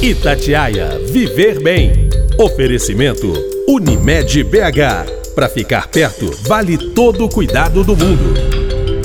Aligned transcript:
Itatiaia 0.00 0.96
Viver 1.10 1.60
Bem. 1.60 2.08
Oferecimento 2.38 3.32
Unimed 3.66 4.44
BH. 4.44 5.34
Para 5.34 5.48
ficar 5.48 5.88
perto, 5.88 6.30
vale 6.46 6.78
todo 6.94 7.24
o 7.24 7.28
cuidado 7.28 7.82
do 7.82 7.96
mundo. 7.96 8.34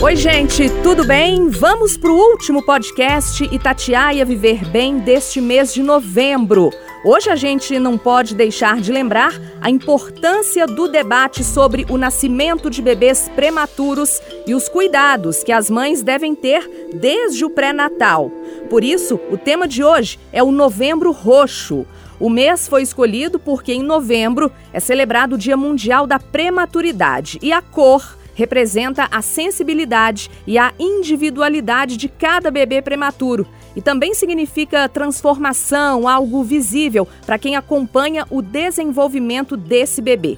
Oi, 0.03 0.15
gente, 0.15 0.69
tudo 0.83 1.03
bem? 1.03 1.49
Vamos 1.49 1.97
para 1.97 2.11
o 2.11 2.15
último 2.15 2.61
podcast 2.63 3.43
Itatiaia 3.51 4.23
Viver 4.23 4.63
Bem 4.65 4.99
deste 4.99 5.41
mês 5.41 5.73
de 5.73 5.81
novembro. 5.81 6.69
Hoje 7.05 7.29
a 7.29 7.35
gente 7.35 7.77
não 7.79 7.97
pode 7.97 8.33
deixar 8.33 8.79
de 8.79 8.89
lembrar 8.89 9.33
a 9.59 9.69
importância 9.69 10.65
do 10.65 10.87
debate 10.87 11.43
sobre 11.43 11.85
o 11.89 11.97
nascimento 11.97 12.69
de 12.69 12.81
bebês 12.81 13.29
prematuros 13.35 14.21
e 14.47 14.55
os 14.55 14.69
cuidados 14.69 15.43
que 15.43 15.51
as 15.51 15.69
mães 15.69 16.01
devem 16.01 16.33
ter 16.33 16.89
desde 16.93 17.43
o 17.43 17.49
pré-natal. 17.49 18.31
Por 18.69 18.85
isso, 18.85 19.19
o 19.29 19.37
tema 19.37 19.67
de 19.67 19.83
hoje 19.83 20.17
é 20.31 20.41
o 20.41 20.49
Novembro 20.49 21.11
Roxo. 21.11 21.85
O 22.21 22.29
mês 22.29 22.69
foi 22.69 22.83
escolhido 22.83 23.37
porque 23.37 23.73
em 23.73 23.83
novembro 23.83 24.49
é 24.71 24.79
celebrado 24.79 25.35
o 25.35 25.37
Dia 25.37 25.57
Mundial 25.57 26.07
da 26.07 26.19
Prematuridade 26.19 27.37
e 27.41 27.51
a 27.51 27.61
cor 27.61 28.17
representa 28.33 29.09
a 29.11 29.21
sensibilidade 29.21 30.31
e 30.47 30.57
a 30.57 30.71
individualidade 30.79 31.97
de 31.97 32.07
cada 32.07 32.49
bebê 32.49 32.81
prematuro 32.81 33.45
e 33.75 33.81
também 33.81 34.13
significa 34.13 34.87
transformação, 34.89 36.07
algo 36.07 36.43
visível 36.43 37.07
para 37.25 37.39
quem 37.39 37.55
acompanha 37.55 38.25
o 38.29 38.41
desenvolvimento 38.41 39.57
desse 39.57 40.01
bebê. 40.01 40.37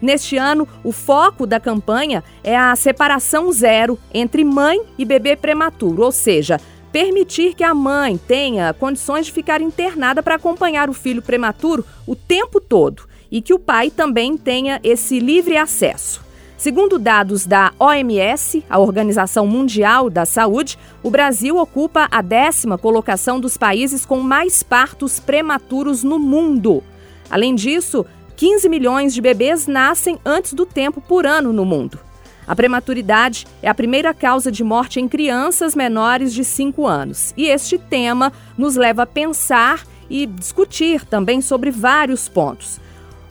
Neste 0.00 0.36
ano, 0.36 0.68
o 0.82 0.92
foco 0.92 1.46
da 1.46 1.58
campanha 1.58 2.22
é 2.42 2.56
a 2.56 2.74
separação 2.76 3.50
zero 3.52 3.98
entre 4.12 4.44
mãe 4.44 4.82
e 4.98 5.04
bebê 5.04 5.36
prematuro, 5.36 6.02
ou 6.02 6.12
seja, 6.12 6.60
permitir 6.92 7.54
que 7.54 7.64
a 7.64 7.74
mãe 7.74 8.16
tenha 8.16 8.72
condições 8.72 9.26
de 9.26 9.32
ficar 9.32 9.60
internada 9.60 10.22
para 10.22 10.36
acompanhar 10.36 10.88
o 10.88 10.94
filho 10.94 11.22
prematuro 11.22 11.84
o 12.06 12.14
tempo 12.14 12.60
todo 12.60 13.08
e 13.30 13.42
que 13.42 13.52
o 13.52 13.58
pai 13.58 13.90
também 13.90 14.36
tenha 14.36 14.78
esse 14.84 15.18
livre 15.18 15.56
acesso. 15.56 16.23
Segundo 16.64 16.98
dados 16.98 17.44
da 17.44 17.74
OMS, 17.78 18.64
a 18.70 18.78
Organização 18.78 19.46
Mundial 19.46 20.08
da 20.08 20.24
Saúde, 20.24 20.78
o 21.02 21.10
Brasil 21.10 21.58
ocupa 21.58 22.08
a 22.10 22.22
décima 22.22 22.78
colocação 22.78 23.38
dos 23.38 23.58
países 23.58 24.06
com 24.06 24.20
mais 24.20 24.62
partos 24.62 25.20
prematuros 25.20 26.02
no 26.02 26.18
mundo. 26.18 26.82
Além 27.28 27.54
disso, 27.54 28.06
15 28.34 28.66
milhões 28.70 29.12
de 29.12 29.20
bebês 29.20 29.66
nascem 29.66 30.18
antes 30.24 30.54
do 30.54 30.64
tempo 30.64 31.02
por 31.02 31.26
ano 31.26 31.52
no 31.52 31.66
mundo. 31.66 31.98
A 32.46 32.56
prematuridade 32.56 33.46
é 33.60 33.68
a 33.68 33.74
primeira 33.74 34.14
causa 34.14 34.50
de 34.50 34.64
morte 34.64 34.98
em 34.98 35.06
crianças 35.06 35.74
menores 35.74 36.32
de 36.32 36.46
5 36.46 36.86
anos. 36.86 37.34
E 37.36 37.44
este 37.44 37.76
tema 37.76 38.32
nos 38.56 38.74
leva 38.74 39.02
a 39.02 39.06
pensar 39.06 39.84
e 40.08 40.24
discutir 40.24 41.04
também 41.04 41.42
sobre 41.42 41.70
vários 41.70 42.26
pontos. 42.26 42.80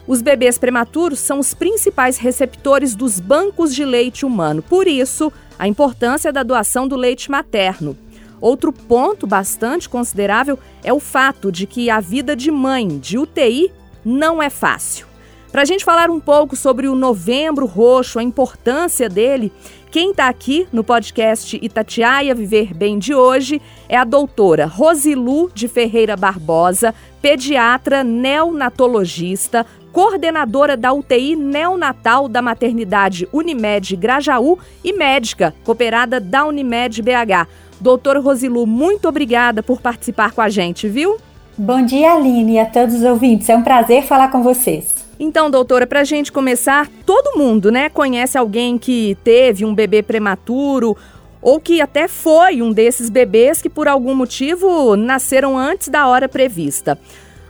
Os 0.06 0.20
bebês 0.20 0.58
prematuros 0.58 1.18
são 1.18 1.38
os 1.38 1.54
principais 1.54 2.18
receptores 2.18 2.94
dos 2.94 3.18
bancos 3.18 3.74
de 3.74 3.84
leite 3.84 4.26
humano, 4.26 4.62
por 4.62 4.86
isso, 4.86 5.32
a 5.58 5.66
importância 5.66 6.32
da 6.32 6.42
doação 6.42 6.86
do 6.86 6.96
leite 6.96 7.30
materno. 7.30 7.96
Outro 8.40 8.70
ponto 8.70 9.26
bastante 9.26 9.88
considerável 9.88 10.58
é 10.82 10.92
o 10.92 11.00
fato 11.00 11.50
de 11.50 11.66
que 11.66 11.88
a 11.88 12.00
vida 12.00 12.36
de 12.36 12.50
mãe 12.50 12.98
de 12.98 13.16
UTI 13.16 13.72
não 14.04 14.42
é 14.42 14.50
fácil. 14.50 15.06
Para 15.50 15.62
a 15.62 15.64
gente 15.64 15.84
falar 15.84 16.10
um 16.10 16.20
pouco 16.20 16.56
sobre 16.56 16.88
o 16.88 16.96
Novembro 16.96 17.64
Roxo, 17.64 18.18
a 18.18 18.22
importância 18.22 19.08
dele, 19.08 19.52
quem 19.90 20.10
está 20.10 20.28
aqui 20.28 20.66
no 20.72 20.82
podcast 20.82 21.56
Itatiaia 21.62 22.34
Viver 22.34 22.74
Bem 22.74 22.98
de 22.98 23.14
hoje 23.14 23.62
é 23.88 23.96
a 23.96 24.02
doutora 24.02 24.66
Rosilu 24.66 25.48
de 25.54 25.68
Ferreira 25.68 26.16
Barbosa, 26.16 26.92
pediatra 27.22 28.02
neonatologista, 28.02 29.64
coordenadora 29.94 30.76
da 30.76 30.92
UTI 30.92 31.36
neonatal 31.36 32.26
da 32.28 32.42
maternidade 32.42 33.28
Unimed 33.32 33.94
Grajaú 33.94 34.58
e 34.82 34.92
médica 34.92 35.54
cooperada 35.62 36.18
da 36.18 36.44
Unimed 36.44 37.00
BH. 37.00 37.46
Doutora 37.80 38.18
Rosilu, 38.18 38.66
muito 38.66 39.08
obrigada 39.08 39.62
por 39.62 39.80
participar 39.80 40.32
com 40.32 40.40
a 40.40 40.48
gente, 40.48 40.88
viu? 40.88 41.16
Bom 41.56 41.80
dia, 41.84 42.12
Aline, 42.12 42.54
e 42.54 42.58
a 42.58 42.66
todos 42.66 42.96
os 42.96 43.04
ouvintes. 43.04 43.48
É 43.48 43.56
um 43.56 43.62
prazer 43.62 44.02
falar 44.02 44.32
com 44.32 44.42
vocês. 44.42 45.06
Então, 45.20 45.48
doutora, 45.48 45.86
para 45.86 46.00
a 46.00 46.04
gente 46.04 46.32
começar, 46.32 46.88
todo 47.06 47.38
mundo, 47.38 47.70
né, 47.70 47.88
conhece 47.88 48.36
alguém 48.36 48.76
que 48.76 49.16
teve 49.22 49.64
um 49.64 49.72
bebê 49.72 50.02
prematuro 50.02 50.96
ou 51.40 51.60
que 51.60 51.80
até 51.80 52.08
foi 52.08 52.60
um 52.60 52.72
desses 52.72 53.08
bebês 53.08 53.62
que 53.62 53.70
por 53.70 53.86
algum 53.86 54.14
motivo 54.14 54.96
nasceram 54.96 55.56
antes 55.56 55.86
da 55.86 56.08
hora 56.08 56.28
prevista. 56.28 56.98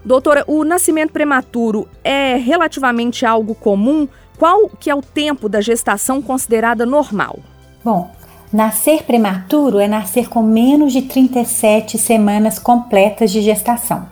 Doutora, 0.05 0.45
o 0.47 0.65
nascimento 0.65 1.13
prematuro 1.13 1.89
é 2.05 2.37
relativamente 2.37 3.25
algo 3.25 3.55
comum? 3.55 4.07
Qual 4.39 4.69
que 4.69 4.91
é 4.91 4.95
o 4.95 5.01
tempo 5.01 5.49
da 5.49 5.63
gestação 5.63 6.21
considerada 6.21 6.85
normal? 6.85 7.39
Bom, 7.83 8.11
nascer 8.53 9.05
prematuro 9.05 9.79
é 9.79 9.89
nascer 9.89 10.29
com 10.29 10.43
menos 10.43 10.93
de 10.93 11.03
37 11.03 11.97
semanas 11.97 12.59
completas 12.59 13.31
de 13.31 13.41
gestação. 13.41 14.07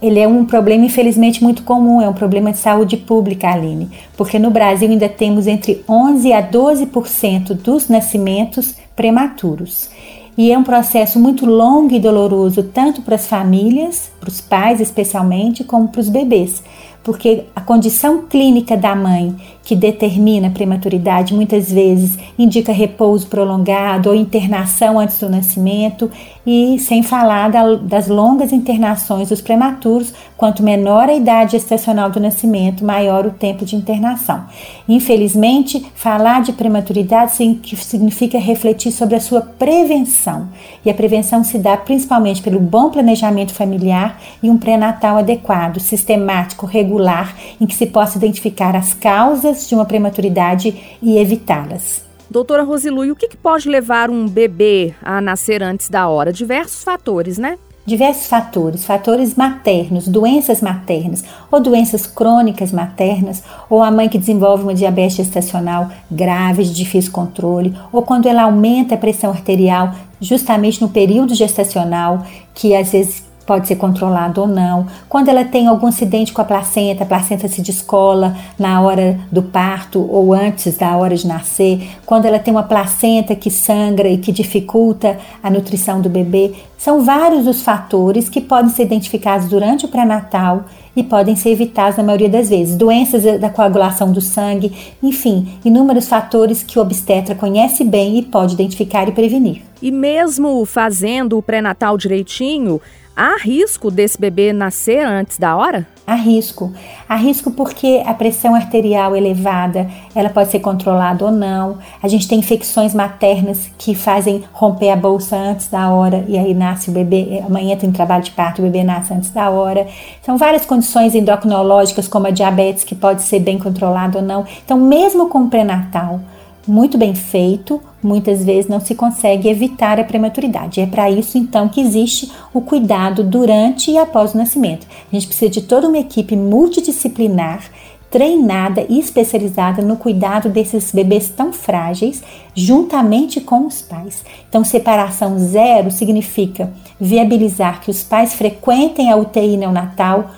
Ele 0.00 0.20
é 0.20 0.28
um 0.28 0.44
problema, 0.44 0.84
infelizmente, 0.84 1.42
muito 1.42 1.64
comum, 1.64 2.00
é 2.00 2.08
um 2.08 2.12
problema 2.12 2.52
de 2.52 2.58
saúde 2.58 2.96
pública, 2.96 3.48
Aline, 3.48 3.90
porque 4.16 4.38
no 4.38 4.52
Brasil 4.52 4.88
ainda 4.88 5.08
temos 5.08 5.48
entre 5.48 5.82
11 5.88 6.32
a 6.32 6.40
12% 6.40 7.54
dos 7.54 7.88
nascimentos 7.88 8.76
prematuros. 8.94 9.90
E 10.38 10.52
é 10.52 10.56
um 10.56 10.62
processo 10.62 11.18
muito 11.18 11.44
longo 11.44 11.92
e 11.92 11.98
doloroso, 11.98 12.62
tanto 12.62 13.02
para 13.02 13.16
as 13.16 13.26
famílias, 13.26 14.08
para 14.20 14.28
os 14.28 14.40
pais 14.40 14.80
especialmente, 14.80 15.64
como 15.64 15.88
para 15.88 16.00
os 16.00 16.08
bebês, 16.08 16.62
porque 17.02 17.46
a 17.56 17.60
condição 17.60 18.22
clínica 18.22 18.76
da 18.76 18.94
mãe 18.94 19.34
que 19.68 19.76
determina 19.76 20.48
a 20.48 20.50
prematuridade 20.50 21.34
muitas 21.34 21.70
vezes 21.70 22.18
indica 22.38 22.72
repouso 22.72 23.26
prolongado 23.26 24.08
ou 24.08 24.14
internação 24.14 24.98
antes 24.98 25.18
do 25.18 25.28
nascimento 25.28 26.10
e 26.46 26.78
sem 26.78 27.02
falar 27.02 27.50
da, 27.50 27.74
das 27.74 28.08
longas 28.08 28.50
internações 28.50 29.28
dos 29.28 29.42
prematuros, 29.42 30.14
quanto 30.38 30.62
menor 30.62 31.10
a 31.10 31.14
idade 31.14 31.52
gestacional 31.52 32.08
do 32.08 32.18
nascimento, 32.18 32.82
maior 32.82 33.26
o 33.26 33.30
tempo 33.30 33.66
de 33.66 33.76
internação. 33.76 34.46
Infelizmente, 34.88 35.84
falar 35.94 36.40
de 36.40 36.54
prematuridade 36.54 37.32
significa 37.32 38.38
refletir 38.38 38.90
sobre 38.90 39.16
a 39.16 39.20
sua 39.20 39.42
prevenção, 39.42 40.48
e 40.82 40.88
a 40.88 40.94
prevenção 40.94 41.44
se 41.44 41.58
dá 41.58 41.76
principalmente 41.76 42.40
pelo 42.40 42.58
bom 42.58 42.88
planejamento 42.88 43.52
familiar 43.52 44.18
e 44.42 44.48
um 44.48 44.56
pré-natal 44.56 45.18
adequado, 45.18 45.78
sistemático, 45.78 46.64
regular, 46.64 47.36
em 47.60 47.66
que 47.66 47.74
se 47.74 47.84
possa 47.84 48.16
identificar 48.16 48.74
as 48.74 48.94
causas 48.94 49.57
de 49.66 49.74
uma 49.74 49.86
prematuridade 49.86 50.98
e 51.00 51.16
evitá-las. 51.16 52.06
Doutora 52.30 52.62
Rosilu, 52.62 53.06
e 53.06 53.10
o 53.10 53.16
que, 53.16 53.28
que 53.28 53.36
pode 53.38 53.70
levar 53.70 54.10
um 54.10 54.28
bebê 54.28 54.94
a 55.02 55.18
nascer 55.18 55.62
antes 55.62 55.88
da 55.88 56.08
hora? 56.08 56.30
Diversos 56.30 56.84
fatores, 56.84 57.38
né? 57.38 57.56
diversos 57.88 58.26
fatores, 58.26 58.84
fatores 58.84 59.34
maternos, 59.34 60.06
doenças 60.06 60.60
maternas, 60.60 61.24
ou 61.50 61.58
doenças 61.58 62.06
crônicas 62.06 62.70
maternas, 62.70 63.42
ou 63.70 63.82
a 63.82 63.90
mãe 63.90 64.10
que 64.10 64.18
desenvolve 64.18 64.62
uma 64.62 64.74
diabetes 64.74 65.16
gestacional 65.16 65.88
grave, 66.10 66.64
de 66.64 66.74
difícil 66.74 67.10
controle, 67.10 67.74
ou 67.90 68.02
quando 68.02 68.28
ela 68.28 68.42
aumenta 68.42 68.94
a 68.94 68.98
pressão 68.98 69.30
arterial 69.30 69.94
justamente 70.20 70.82
no 70.82 70.90
período 70.90 71.34
gestacional, 71.34 72.26
que 72.54 72.76
às 72.76 72.92
vezes 72.92 73.24
pode 73.48 73.66
ser 73.66 73.76
controlado 73.76 74.42
ou 74.42 74.46
não. 74.46 74.86
Quando 75.08 75.30
ela 75.30 75.42
tem 75.42 75.66
algum 75.66 75.86
acidente 75.86 76.34
com 76.34 76.42
a 76.42 76.44
placenta, 76.44 77.04
a 77.04 77.06
placenta 77.06 77.48
se 77.48 77.62
descola 77.62 78.36
na 78.58 78.82
hora 78.82 79.18
do 79.32 79.42
parto 79.42 80.06
ou 80.06 80.34
antes 80.34 80.76
da 80.76 80.94
hora 80.94 81.16
de 81.16 81.26
nascer. 81.26 81.88
Quando 82.04 82.26
ela 82.26 82.38
tem 82.38 82.52
uma 82.52 82.64
placenta 82.64 83.34
que 83.34 83.50
sangra 83.50 84.06
e 84.06 84.18
que 84.18 84.30
dificulta 84.30 85.16
a 85.42 85.48
nutrição 85.48 86.02
do 86.02 86.10
bebê. 86.10 86.52
São 86.76 87.02
vários 87.02 87.46
os 87.46 87.62
fatores 87.62 88.28
que 88.28 88.40
podem 88.40 88.70
ser 88.70 88.82
identificados 88.82 89.48
durante 89.48 89.86
o 89.86 89.88
pré-natal 89.88 90.66
e 90.94 91.02
podem 91.02 91.34
ser 91.34 91.50
evitados 91.50 91.96
na 91.96 92.04
maioria 92.04 92.28
das 92.28 92.50
vezes. 92.50 92.76
Doenças 92.76 93.40
da 93.40 93.48
coagulação 93.48 94.12
do 94.12 94.20
sangue, 94.20 94.72
enfim, 95.02 95.58
inúmeros 95.64 96.06
fatores 96.06 96.62
que 96.62 96.78
o 96.78 96.82
obstetra 96.82 97.34
conhece 97.34 97.82
bem 97.82 98.18
e 98.18 98.22
pode 98.22 98.54
identificar 98.54 99.08
e 99.08 99.12
prevenir. 99.12 99.62
E 99.80 99.90
mesmo 99.90 100.64
fazendo 100.64 101.38
o 101.38 101.42
pré-natal 101.42 101.96
direitinho, 101.96 102.80
Há 103.20 103.36
risco 103.36 103.90
desse 103.90 104.16
bebê 104.16 104.52
nascer 104.52 105.04
antes 105.04 105.38
da 105.38 105.56
hora? 105.56 105.84
Há 106.06 106.14
risco. 106.14 106.72
Há 107.08 107.16
risco 107.16 107.50
porque 107.50 108.00
a 108.06 108.14
pressão 108.14 108.54
arterial 108.54 109.16
elevada, 109.16 109.90
ela 110.14 110.28
pode 110.28 110.52
ser 110.52 110.60
controlada 110.60 111.24
ou 111.24 111.32
não. 111.32 111.78
A 112.00 112.06
gente 112.06 112.28
tem 112.28 112.38
infecções 112.38 112.94
maternas 112.94 113.68
que 113.76 113.92
fazem 113.92 114.44
romper 114.52 114.90
a 114.90 114.96
bolsa 114.96 115.34
antes 115.34 115.66
da 115.66 115.90
hora 115.90 116.24
e 116.28 116.38
aí 116.38 116.54
nasce 116.54 116.90
o 116.90 116.92
bebê, 116.92 117.42
amanhã 117.44 117.76
tem 117.76 117.90
trabalho 117.90 118.22
de 118.22 118.30
parto, 118.30 118.60
o 118.60 118.64
bebê 118.64 118.84
nasce 118.84 119.12
antes 119.12 119.30
da 119.30 119.50
hora. 119.50 119.88
São 120.22 120.38
várias 120.38 120.64
condições 120.64 121.12
endocrinológicas 121.16 122.06
como 122.06 122.28
a 122.28 122.30
diabetes 122.30 122.84
que 122.84 122.94
pode 122.94 123.22
ser 123.22 123.40
bem 123.40 123.58
controlada 123.58 124.18
ou 124.18 124.24
não. 124.24 124.46
Então, 124.64 124.78
mesmo 124.78 125.28
com 125.28 125.40
o 125.40 125.50
pré-natal, 125.50 126.20
muito 126.68 126.98
bem 126.98 127.14
feito, 127.14 127.80
muitas 128.02 128.44
vezes 128.44 128.68
não 128.68 128.78
se 128.78 128.94
consegue 128.94 129.48
evitar 129.48 129.98
a 129.98 130.04
prematuridade. 130.04 130.80
É 130.80 130.86
para 130.86 131.10
isso 131.10 131.38
então 131.38 131.68
que 131.68 131.80
existe 131.80 132.30
o 132.52 132.60
cuidado 132.60 133.24
durante 133.24 133.90
e 133.90 133.98
após 133.98 134.34
o 134.34 134.38
nascimento. 134.38 134.86
A 135.10 135.14
gente 135.14 135.26
precisa 135.26 135.50
de 135.50 135.62
toda 135.62 135.88
uma 135.88 135.98
equipe 135.98 136.36
multidisciplinar 136.36 137.70
treinada 138.10 138.86
e 138.88 138.98
especializada 138.98 139.82
no 139.82 139.96
cuidado 139.96 140.48
desses 140.48 140.92
bebês 140.92 141.28
tão 141.28 141.52
frágeis, 141.52 142.22
juntamente 142.54 143.40
com 143.40 143.66
os 143.66 143.82
pais. 143.82 144.24
Então, 144.48 144.64
separação 144.64 145.38
zero 145.38 145.90
significa 145.90 146.72
viabilizar 146.98 147.80
que 147.80 147.90
os 147.90 148.02
pais 148.02 148.34
frequentem 148.34 149.12
a 149.12 149.16
UTI 149.16 149.56
neonatal 149.56 150.30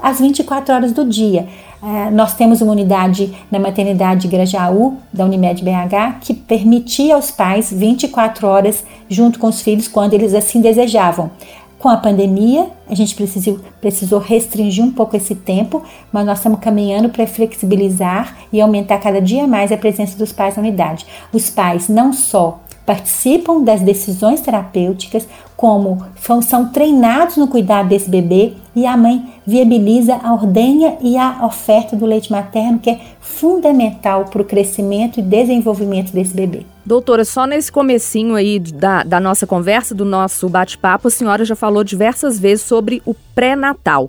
às 0.00 0.20
24 0.20 0.74
horas 0.74 0.92
do 0.92 1.04
dia. 1.04 1.48
Uh, 1.80 2.10
nós 2.10 2.34
temos 2.34 2.60
uma 2.60 2.72
unidade 2.72 3.32
na 3.50 3.58
maternidade 3.58 4.26
Grajaú, 4.26 4.96
da 5.12 5.24
Unimed 5.24 5.62
BH, 5.62 6.18
que 6.20 6.34
permitia 6.34 7.14
aos 7.14 7.30
pais 7.30 7.72
24 7.72 8.46
horas 8.46 8.84
junto 9.08 9.38
com 9.38 9.46
os 9.46 9.62
filhos 9.62 9.86
quando 9.86 10.14
eles 10.14 10.34
assim 10.34 10.60
desejavam. 10.60 11.30
Com 11.78 11.88
a 11.88 11.96
pandemia, 11.96 12.66
a 12.90 12.94
gente 12.94 13.14
precisou, 13.14 13.60
precisou 13.80 14.18
restringir 14.18 14.84
um 14.84 14.90
pouco 14.90 15.16
esse 15.16 15.36
tempo, 15.36 15.80
mas 16.12 16.26
nós 16.26 16.38
estamos 16.38 16.58
caminhando 16.58 17.08
para 17.08 17.24
flexibilizar 17.24 18.36
e 18.52 18.60
aumentar 18.60 18.98
cada 18.98 19.22
dia 19.22 19.46
mais 19.46 19.70
a 19.70 19.76
presença 19.76 20.18
dos 20.18 20.32
pais 20.32 20.56
na 20.56 20.62
unidade. 20.62 21.06
Os 21.32 21.48
pais 21.48 21.88
não 21.88 22.12
só 22.12 22.58
participam 22.88 23.62
das 23.62 23.82
decisões 23.82 24.40
terapêuticas, 24.40 25.28
como 25.54 26.06
são 26.40 26.70
treinados 26.70 27.36
no 27.36 27.46
cuidado 27.46 27.90
desse 27.90 28.08
bebê 28.08 28.54
e 28.74 28.86
a 28.86 28.96
mãe 28.96 29.28
viabiliza 29.46 30.14
a 30.14 30.32
ordenha 30.32 30.96
e 31.02 31.18
a 31.18 31.44
oferta 31.44 31.94
do 31.94 32.06
leite 32.06 32.32
materno, 32.32 32.78
que 32.78 32.88
é 32.88 32.98
fundamental 33.20 34.24
para 34.24 34.40
o 34.40 34.44
crescimento 34.44 35.20
e 35.20 35.22
desenvolvimento 35.22 36.12
desse 36.12 36.32
bebê. 36.32 36.62
Doutora, 36.82 37.26
só 37.26 37.44
nesse 37.46 37.70
comecinho 37.70 38.34
aí 38.34 38.58
da, 38.58 39.02
da 39.02 39.20
nossa 39.20 39.46
conversa, 39.46 39.94
do 39.94 40.06
nosso 40.06 40.48
bate-papo, 40.48 41.08
a 41.08 41.10
senhora 41.10 41.44
já 41.44 41.54
falou 41.54 41.84
diversas 41.84 42.40
vezes 42.40 42.64
sobre 42.64 43.02
o 43.04 43.14
pré-natal. 43.34 44.08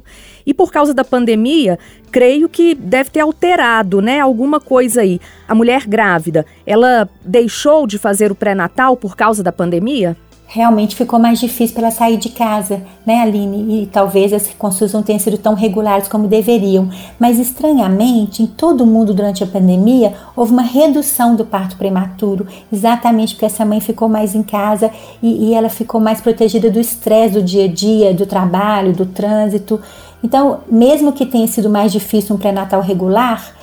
E 0.49 0.53
por 0.53 0.71
causa 0.71 0.95
da 0.95 1.03
pandemia, 1.03 1.77
creio 2.11 2.49
que 2.49 2.73
deve 2.73 3.11
ter 3.11 3.19
alterado, 3.19 4.01
né, 4.01 4.19
alguma 4.19 4.59
coisa 4.59 5.01
aí. 5.01 5.21
A 5.47 5.53
mulher 5.53 5.85
grávida, 5.85 6.43
ela 6.65 7.07
deixou 7.23 7.85
de 7.85 7.99
fazer 7.99 8.31
o 8.31 8.35
pré-natal 8.35 8.97
por 8.97 9.15
causa 9.15 9.43
da 9.43 9.51
pandemia? 9.51 10.17
realmente 10.51 10.95
ficou 10.95 11.19
mais 11.19 11.39
difícil 11.39 11.75
para 11.75 11.83
ela 11.83 11.91
sair 11.91 12.17
de 12.17 12.29
casa, 12.29 12.81
né, 13.05 13.21
Aline? 13.21 13.83
E 13.83 13.85
talvez 13.85 14.33
as 14.33 14.47
consultas 14.47 14.93
não 14.93 15.03
tenham 15.03 15.19
sido 15.19 15.37
tão 15.37 15.53
regulares 15.53 16.07
como 16.07 16.27
deveriam. 16.27 16.89
Mas 17.19 17.37
estranhamente, 17.37 18.41
em 18.41 18.47
todo 18.47 18.85
mundo 18.85 19.13
durante 19.13 19.43
a 19.43 19.47
pandemia, 19.47 20.13
houve 20.35 20.51
uma 20.51 20.63
redução 20.63 21.35
do 21.35 21.45
parto 21.45 21.77
prematuro, 21.77 22.47
exatamente 22.73 23.35
porque 23.35 23.45
essa 23.45 23.63
mãe 23.63 23.79
ficou 23.79 24.09
mais 24.09 24.33
em 24.33 24.41
casa 24.41 24.89
e, 25.21 25.49
e 25.49 25.53
ela 25.53 25.69
ficou 25.69 26.01
mais 26.01 26.19
protegida 26.19 26.71
do 26.71 26.79
estresse 26.79 27.35
do 27.35 27.43
dia 27.43 27.65
a 27.65 27.67
dia, 27.67 28.11
do 28.11 28.25
trabalho, 28.25 28.91
do 28.91 29.05
trânsito. 29.05 29.79
Então, 30.23 30.61
mesmo 30.69 31.13
que 31.13 31.25
tenha 31.25 31.47
sido 31.47 31.69
mais 31.69 31.91
difícil 31.91 32.35
um 32.35 32.39
pré-natal 32.39 32.81
regular, 32.81 33.53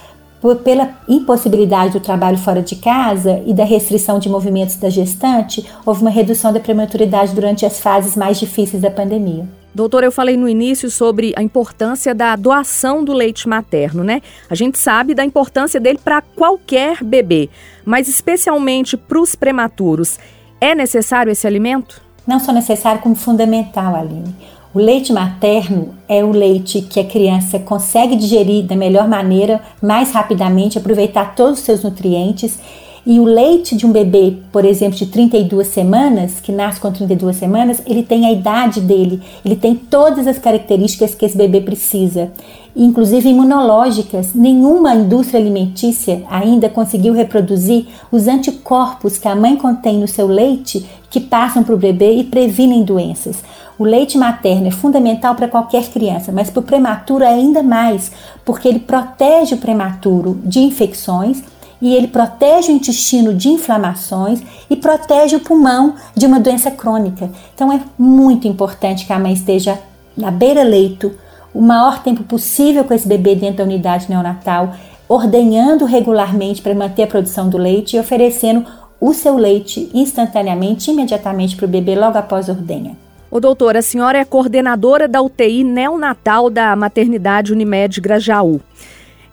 por, 0.41 0.57
pela 0.57 0.91
impossibilidade 1.09 1.93
do 1.93 2.01
trabalho 2.01 2.39
fora 2.39 2.63
de 2.63 2.77
casa 2.77 3.43
e 3.47 3.55
da 3.55 3.65
restrição 3.65 4.19
de 4.19 4.29
movimentos 4.29 4.77
da 4.77 4.89
gestante, 4.89 5.65
houve 5.85 6.03
uma 6.03 6.11
redução 6.11 6.53
da 6.53 6.61
prematuridade 6.61 7.35
durante 7.35 7.67
as 7.67 7.81
fases 7.81 8.17
mais 8.17 8.39
difíceis 8.39 8.83
da 8.83 8.91
pandemia. 8.91 9.47
Doutor, 9.75 10.05
eu 10.05 10.11
falei 10.11 10.39
no 10.39 10.49
início 10.49 10.91
sobre 10.91 11.35
a 11.37 11.43
importância 11.43 12.15
da 12.15 12.35
doação 12.35 13.05
do 13.05 13.13
leite 13.13 13.47
materno, 13.47 14.03
né? 14.03 14.23
A 14.49 14.55
gente 14.55 14.79
sabe 14.79 15.15
da 15.15 15.23
importância 15.23 15.79
dele 15.79 15.99
para 16.03 16.23
qualquer 16.23 17.05
bebê, 17.05 17.51
mas 17.85 18.09
especialmente 18.09 18.97
para 18.97 19.21
os 19.21 19.35
prematuros. 19.35 20.19
É 20.59 20.75
necessário 20.75 21.31
esse 21.31 21.47
alimento? 21.47 22.01
Não 22.27 22.41
só 22.41 22.53
necessário, 22.53 23.03
como 23.03 23.15
fundamental, 23.15 23.95
Aline. 23.95 24.35
O 24.77 24.79
leite 24.79 25.11
materno 25.11 25.95
é 26.07 26.23
o 26.23 26.31
leite 26.31 26.83
que 26.83 27.01
a 27.01 27.05
criança 27.05 27.59
consegue 27.59 28.15
digerir 28.15 28.63
da 28.67 28.77
melhor 28.77 29.09
maneira, 29.09 29.59
mais 29.83 30.13
rapidamente, 30.13 30.77
aproveitar 30.77 31.35
todos 31.35 31.61
os 31.61 31.65
seus 31.65 31.83
nutrientes. 31.83 32.59
E 33.07 33.21
o 33.21 33.25
leite 33.25 33.77
de 33.77 33.87
um 33.87 33.93
bebê, 33.93 34.37
por 34.51 34.65
exemplo, 34.65 34.99
de 34.99 35.07
32 35.07 35.69
semanas, 35.69 36.41
que 36.41 36.51
nasce 36.51 36.81
com 36.81 36.91
32 36.91 37.37
semanas, 37.37 37.81
ele 37.87 38.03
tem 38.03 38.27
a 38.27 38.33
idade 38.33 38.81
dele, 38.81 39.23
ele 39.45 39.55
tem 39.55 39.77
todas 39.77 40.27
as 40.27 40.41
características 40.41 41.15
que 41.15 41.25
esse 41.25 41.39
bebê 41.39 41.61
precisa, 41.61 42.33
inclusive 42.75 43.29
imunológicas. 43.29 44.35
Nenhuma 44.35 44.93
indústria 44.93 45.39
alimentícia 45.39 46.25
ainda 46.29 46.69
conseguiu 46.69 47.15
reproduzir 47.15 47.87
os 48.11 48.27
anticorpos 48.27 49.19
que 49.19 49.29
a 49.29 49.37
mãe 49.37 49.55
contém 49.55 50.01
no 50.01 50.09
seu 50.09 50.27
leite 50.27 50.85
que 51.09 51.21
passam 51.21 51.63
para 51.63 51.77
o 51.77 51.79
bebê 51.79 52.17
e 52.17 52.25
previnem 52.25 52.83
doenças. 52.83 53.37
O 53.79 53.85
leite 53.85 54.19
materno 54.19 54.67
é 54.67 54.73
fundamental 54.73 55.37
para 55.37 55.47
qualquer 55.47 55.85
criança, 55.91 56.33
mas 56.33 56.51
para 56.51 56.59
o 56.59 56.65
prematuro 56.65 57.25
ainda 57.25 57.63
mais, 57.63 58.11
porque 58.45 58.67
ele 58.67 58.81
protege 58.81 59.55
o 59.55 59.59
prematuro 59.59 60.41
de 60.45 60.59
infecções 60.59 61.41
e 61.81 61.95
ele 61.95 62.09
protege 62.09 62.73
o 62.73 62.75
intestino 62.75 63.35
de 63.35 63.49
inflamações 63.49 64.43
e 64.69 64.77
protege 64.77 65.37
o 65.37 65.41
pulmão 65.41 65.95
de 66.15 66.27
uma 66.27 66.41
doença 66.41 66.71
crônica. 66.71 67.31
Então 67.55 67.73
é 67.73 67.81
muito 67.99 68.49
importante 68.49 69.07
que 69.07 69.13
a 69.13 69.19
mãe 69.19 69.33
esteja 69.33 69.79
na 70.17 70.31
beira-leito 70.31 71.13
o 71.53 71.61
maior 71.61 72.03
tempo 72.03 72.23
possível 72.23 72.85
com 72.85 72.93
esse 72.93 73.09
bebê 73.09 73.35
dentro 73.35 73.59
da 73.59 73.65
unidade 73.65 74.11
neonatal, 74.11 74.75
ordenhando 75.09 75.85
regularmente 75.85 76.61
para 76.61 76.75
manter 76.75 77.05
a 77.05 77.07
produção 77.07 77.49
do 77.49 77.57
leite 77.57 77.97
e 77.97 78.01
oferecendo 78.01 78.67
o 79.01 79.13
seu 79.15 79.37
leite 79.37 79.91
instantaneamente, 79.95 80.91
imediatamente 80.91 81.57
para 81.57 81.67
o 81.67 81.69
bebê 81.69 81.95
logo 81.95 82.19
após 82.19 82.49
a 82.49 82.53
ordenha. 82.53 82.97
Ô 83.31 83.41
doutora, 83.41 83.81
a 83.81 83.83
senhora 83.83 84.19
é 84.19 84.25
coordenadora 84.25 85.09
da 85.09 85.21
UTI 85.21 85.65
neonatal 85.65 86.49
da 86.49 86.75
maternidade 86.77 87.53
Unimed 87.53 88.01
Grajaú. 88.01 88.61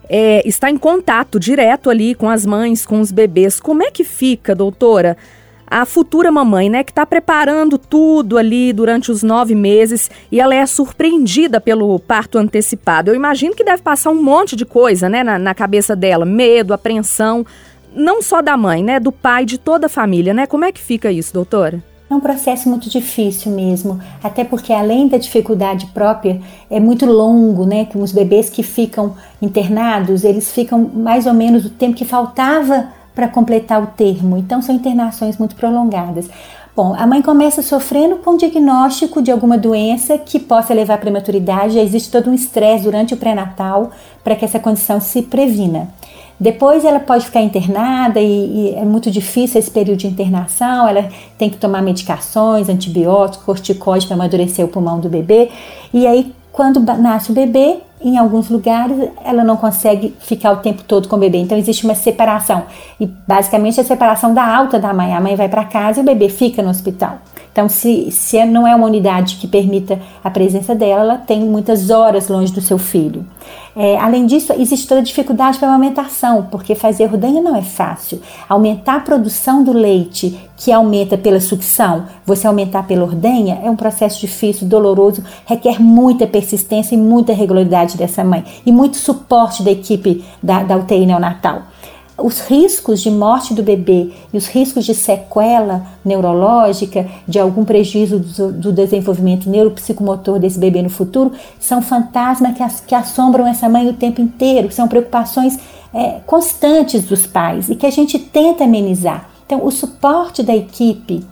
É, 0.08 0.46
está 0.46 0.70
em 0.70 0.76
contato 0.76 1.40
direto 1.40 1.88
ali 1.88 2.14
com 2.14 2.28
as 2.28 2.44
mães, 2.44 2.84
com 2.84 3.00
os 3.00 3.10
bebês. 3.10 3.58
Como 3.58 3.82
é 3.82 3.90
que 3.90 4.04
fica, 4.04 4.54
doutora, 4.54 5.16
a 5.66 5.84
futura 5.86 6.30
mamãe, 6.30 6.68
né, 6.68 6.84
que 6.84 6.92
está 6.92 7.06
preparando 7.06 7.78
tudo 7.78 8.36
ali 8.36 8.72
durante 8.72 9.10
os 9.10 9.22
nove 9.22 9.54
meses 9.54 10.10
e 10.30 10.40
ela 10.40 10.54
é 10.54 10.64
surpreendida 10.66 11.60
pelo 11.60 11.98
parto 11.98 12.38
antecipado? 12.38 13.10
Eu 13.10 13.14
imagino 13.14 13.54
que 13.54 13.64
deve 13.64 13.82
passar 13.82 14.10
um 14.10 14.22
monte 14.22 14.56
de 14.56 14.64
coisa, 14.64 15.08
né, 15.08 15.24
na, 15.24 15.38
na 15.38 15.54
cabeça 15.54 15.96
dela, 15.96 16.24
medo, 16.24 16.74
apreensão, 16.74 17.46
não 17.94 18.20
só 18.20 18.42
da 18.42 18.56
mãe, 18.56 18.82
né, 18.82 19.00
do 19.00 19.10
pai, 19.10 19.44
de 19.44 19.56
toda 19.58 19.86
a 19.86 19.88
família, 19.88 20.34
né? 20.34 20.46
Como 20.46 20.64
é 20.64 20.72
que 20.72 20.80
fica 20.80 21.10
isso, 21.10 21.32
doutora? 21.32 21.82
É 22.10 22.14
um 22.14 22.20
processo 22.20 22.68
muito 22.68 22.90
difícil 22.90 23.50
mesmo, 23.50 23.98
até 24.22 24.44
porque 24.44 24.72
além 24.72 25.08
da 25.08 25.16
dificuldade 25.16 25.86
própria, 25.86 26.40
é 26.70 26.78
muito 26.78 27.06
longo, 27.06 27.64
né? 27.64 27.86
Com 27.86 28.02
os 28.02 28.12
bebês 28.12 28.50
que 28.50 28.62
ficam 28.62 29.14
internados, 29.40 30.22
eles 30.22 30.52
ficam 30.52 30.90
mais 30.94 31.26
ou 31.26 31.32
menos 31.32 31.64
o 31.64 31.70
tempo 31.70 31.96
que 31.96 32.04
faltava 32.04 32.88
para 33.14 33.26
completar 33.26 33.82
o 33.82 33.86
termo. 33.86 34.36
Então 34.36 34.60
são 34.60 34.74
internações 34.74 35.38
muito 35.38 35.56
prolongadas. 35.56 36.28
Bom, 36.76 36.92
a 36.98 37.06
mãe 37.06 37.22
começa 37.22 37.62
sofrendo 37.62 38.16
com 38.16 38.36
diagnóstico 38.36 39.22
de 39.22 39.30
alguma 39.30 39.56
doença 39.56 40.18
que 40.18 40.40
possa 40.40 40.74
levar 40.74 40.94
à 40.94 40.98
prematuridade. 40.98 41.74
Já 41.74 41.80
existe 41.80 42.10
todo 42.10 42.28
um 42.28 42.34
estresse 42.34 42.82
durante 42.82 43.14
o 43.14 43.16
pré-natal 43.16 43.92
para 44.24 44.34
que 44.34 44.44
essa 44.44 44.58
condição 44.58 45.00
se 45.00 45.22
previna. 45.22 45.88
Depois 46.38 46.84
ela 46.84 47.00
pode 47.00 47.26
ficar 47.26 47.40
internada 47.40 48.20
e, 48.20 48.26
e, 48.26 48.74
é 48.74 48.84
muito 48.84 49.10
difícil 49.10 49.58
esse 49.58 49.70
período 49.70 49.98
de 49.98 50.06
internação. 50.06 50.88
Ela 50.88 51.08
tem 51.38 51.48
que 51.48 51.56
tomar 51.56 51.82
medicações, 51.82 52.68
antibióticos, 52.68 53.44
corticoides 53.44 54.06
para 54.06 54.14
amadurecer 54.16 54.64
o 54.64 54.68
pulmão 54.68 55.00
do 55.00 55.08
bebê. 55.08 55.50
E 55.92 56.06
aí, 56.06 56.34
quando 56.50 56.80
nasce 56.80 57.30
o 57.30 57.34
bebê, 57.34 57.78
em 58.00 58.18
alguns 58.18 58.50
lugares 58.50 58.96
ela 59.24 59.42
não 59.42 59.56
consegue 59.56 60.14
ficar 60.20 60.52
o 60.52 60.56
tempo 60.58 60.82
todo 60.82 61.08
com 61.08 61.16
o 61.16 61.18
bebê. 61.18 61.38
Então 61.38 61.56
existe 61.56 61.84
uma 61.84 61.94
separação. 61.94 62.64
E 63.00 63.06
basicamente 63.06 63.80
a 63.80 63.84
separação 63.84 64.34
da 64.34 64.44
alta 64.44 64.78
da 64.78 64.92
mãe. 64.92 65.14
A 65.14 65.20
mãe 65.20 65.36
vai 65.36 65.48
para 65.48 65.64
casa 65.64 66.00
e 66.00 66.02
o 66.02 66.04
bebê 66.04 66.28
fica 66.28 66.62
no 66.62 66.68
hospital. 66.68 67.18
Então, 67.54 67.68
se, 67.68 68.10
se 68.10 68.44
não 68.44 68.66
é 68.66 68.74
uma 68.74 68.88
unidade 68.88 69.36
que 69.36 69.46
permita 69.46 70.00
a 70.24 70.28
presença 70.28 70.74
dela, 70.74 71.02
ela 71.02 71.18
tem 71.18 71.40
muitas 71.40 71.88
horas 71.88 72.26
longe 72.26 72.52
do 72.52 72.60
seu 72.60 72.78
filho. 72.78 73.24
É, 73.76 73.96
além 73.96 74.26
disso, 74.26 74.52
existe 74.58 74.88
toda 74.88 75.00
a 75.00 75.04
dificuldade 75.04 75.56
para 75.56 75.68
a 75.68 75.70
amamentação, 75.70 76.48
porque 76.50 76.74
fazer 76.74 77.04
ordenha 77.04 77.40
não 77.40 77.54
é 77.54 77.62
fácil. 77.62 78.20
Aumentar 78.48 78.96
a 78.96 79.00
produção 79.00 79.62
do 79.62 79.72
leite, 79.72 80.36
que 80.56 80.72
aumenta 80.72 81.16
pela 81.16 81.38
sucção, 81.38 82.06
você 82.26 82.44
aumentar 82.48 82.88
pela 82.88 83.04
ordenha, 83.04 83.60
é 83.62 83.70
um 83.70 83.76
processo 83.76 84.20
difícil, 84.20 84.66
doloroso, 84.66 85.22
requer 85.46 85.80
muita 85.80 86.26
persistência 86.26 86.96
e 86.96 86.98
muita 86.98 87.32
regularidade 87.32 87.96
dessa 87.96 88.24
mãe, 88.24 88.44
e 88.66 88.72
muito 88.72 88.96
suporte 88.96 89.62
da 89.62 89.70
equipe 89.70 90.24
da, 90.42 90.64
da 90.64 90.76
UTI 90.76 91.06
neonatal. 91.06 91.62
Os 92.16 92.40
riscos 92.40 93.02
de 93.02 93.10
morte 93.10 93.52
do 93.52 93.62
bebê 93.62 94.12
e 94.32 94.36
os 94.36 94.46
riscos 94.46 94.84
de 94.84 94.94
sequela 94.94 95.86
neurológica, 96.04 97.06
de 97.26 97.38
algum 97.38 97.64
prejuízo 97.64 98.18
do, 98.20 98.52
do 98.52 98.72
desenvolvimento 98.72 99.50
neuropsicomotor 99.50 100.38
desse 100.38 100.58
bebê 100.58 100.80
no 100.80 100.90
futuro, 100.90 101.32
são 101.58 101.82
fantasmas 101.82 102.56
que, 102.56 102.62
as, 102.62 102.80
que 102.80 102.94
assombram 102.94 103.46
essa 103.46 103.68
mãe 103.68 103.88
o 103.88 103.94
tempo 103.94 104.20
inteiro, 104.20 104.70
são 104.70 104.86
preocupações 104.86 105.58
é, 105.92 106.20
constantes 106.26 107.02
dos 107.04 107.26
pais 107.26 107.68
e 107.68 107.74
que 107.74 107.86
a 107.86 107.90
gente 107.90 108.18
tenta 108.18 108.64
amenizar. 108.64 109.28
Então, 109.46 109.64
o 109.64 109.70
suporte 109.70 110.42
da 110.42 110.54
equipe 110.54 111.24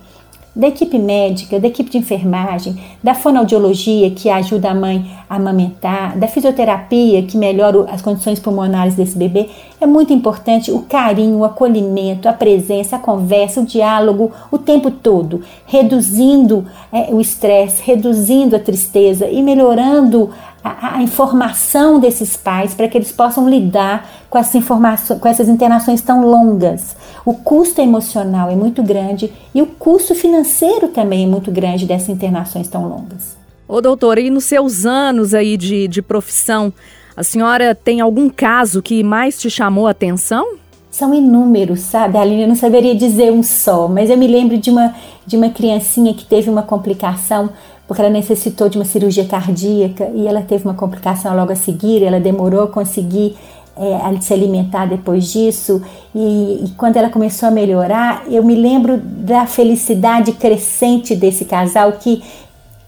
da 0.55 0.69
equipe 0.69 0.99
médica, 0.99 1.59
da 1.59 1.67
equipe 1.67 1.91
de 1.91 1.99
enfermagem, 1.99 2.77
da 3.03 3.15
fonoaudiologia 3.15 4.11
que 4.11 4.29
ajuda 4.29 4.71
a 4.71 4.75
mãe 4.75 5.11
a 5.29 5.37
amamentar, 5.37 6.19
da 6.19 6.29
fisioterapia 6.29 7.23
que 7.23 7.39
melhora 7.39 7.87
as 7.91 8.03
condições 8.03 8.39
pulmonares 8.39 8.95
desse 8.95 9.17
bebê, 9.17 9.49
é 9.81 9.87
muito 9.87 10.13
importante 10.13 10.71
o 10.71 10.81
carinho, 10.83 11.39
o 11.39 11.45
acolhimento, 11.45 12.29
a 12.29 12.33
presença, 12.33 12.97
a 12.97 12.99
conversa, 12.99 13.61
o 13.61 13.67
diálogo 13.67 14.31
o 14.51 14.59
tempo 14.59 14.91
todo, 14.91 15.41
reduzindo 15.67 16.67
é, 16.93 17.13
o 17.13 17.21
estresse, 17.21 17.83
reduzindo 17.83 18.55
a 18.55 18.61
tristeza 18.61 19.27
e 19.27 19.43
melhorando 19.43 20.31
a, 20.63 20.97
a, 20.97 21.03
informação 21.03 21.99
desses 21.99 22.37
pais 22.37 22.75
para 22.75 22.89
que 22.89 22.97
eles 22.97 23.11
possam 23.11 23.49
lidar 23.49 24.09
com 24.31 24.39
essas 24.39 24.55
informações, 24.55 25.21
com 25.21 25.29
essas 25.29 25.49
internações 25.49 26.01
tão 26.01 26.25
longas. 26.25 26.97
O 27.25 27.35
custo 27.35 27.81
emocional 27.81 28.51
é 28.51 28.55
muito 28.55 28.83
grande 28.83 29.33
e 29.55 29.61
o 29.61 29.67
custo 29.67 30.15
financeiro 30.15 30.89
também 30.89 31.25
é 31.25 31.27
muito 31.27 31.51
grande 31.51 31.87
dessas 31.87 32.09
internações 32.09 32.69
tão 32.69 32.89
longas. 32.89 33.37
Ô 33.67 33.81
doutora, 33.81 34.21
e 34.21 34.31
nos 34.31 34.45
seus 34.45 34.85
anos 34.85 35.35
aí 35.35 35.57
de, 35.57 35.89
de 35.89 36.03
profissão, 36.03 36.73
a 37.17 37.23
senhora 37.23 37.75
tem 37.75 38.01
algum 38.01 38.29
caso 38.29 38.83
que 38.83 39.03
mais 39.03 39.39
te 39.39 39.51
chamou 39.51 39.87
a 39.87 39.91
atenção? 39.91 40.57
São 40.91 41.15
inúmeros, 41.15 41.81
sabe, 41.81 42.19
Aline? 42.19 42.43
Eu 42.43 42.49
não 42.49 42.55
saberia 42.55 42.95
dizer 42.95 43.33
um 43.33 43.43
só, 43.43 43.89
mas 43.89 44.11
eu 44.11 44.17
me 44.19 44.27
lembro 44.27 44.59
de 44.59 44.71
uma, 44.71 44.95
de 45.27 45.39
uma 45.39 45.49
criancinha 45.49 46.13
que 46.13 46.25
teve 46.25 46.51
uma 46.51 46.63
complicação 46.63 47.49
porque 47.93 48.01
ela 48.01 48.11
necessitou 48.11 48.71
de 48.71 48.79
uma 48.79 48.87
cirurgia 48.87 49.27
cardíaca 49.27 50.11
e 50.15 50.27
ela 50.27 50.41
teve 50.41 50.65
uma 50.65 50.73
complicação 50.73 51.37
logo 51.37 51.53
a 51.53 51.55
seguir, 51.55 52.03
ela 52.03 52.19
demorou 52.19 52.63
a 52.63 52.67
conseguir 52.67 53.37
é, 53.77 54.21
se 54.23 54.33
alimentar 54.33 54.87
depois 54.87 55.31
disso 55.31 55.83
e, 56.15 56.65
e, 56.65 56.71
quando 56.79 56.97
ela 56.97 57.11
começou 57.11 57.51
a 57.51 57.53
melhorar, 57.53 58.23
eu 58.31 58.43
me 58.43 58.55
lembro 58.55 58.97
da 58.97 59.45
felicidade 59.45 60.33
crescente 60.33 61.15
desse 61.15 61.45
casal 61.45 61.93
que 61.93 62.23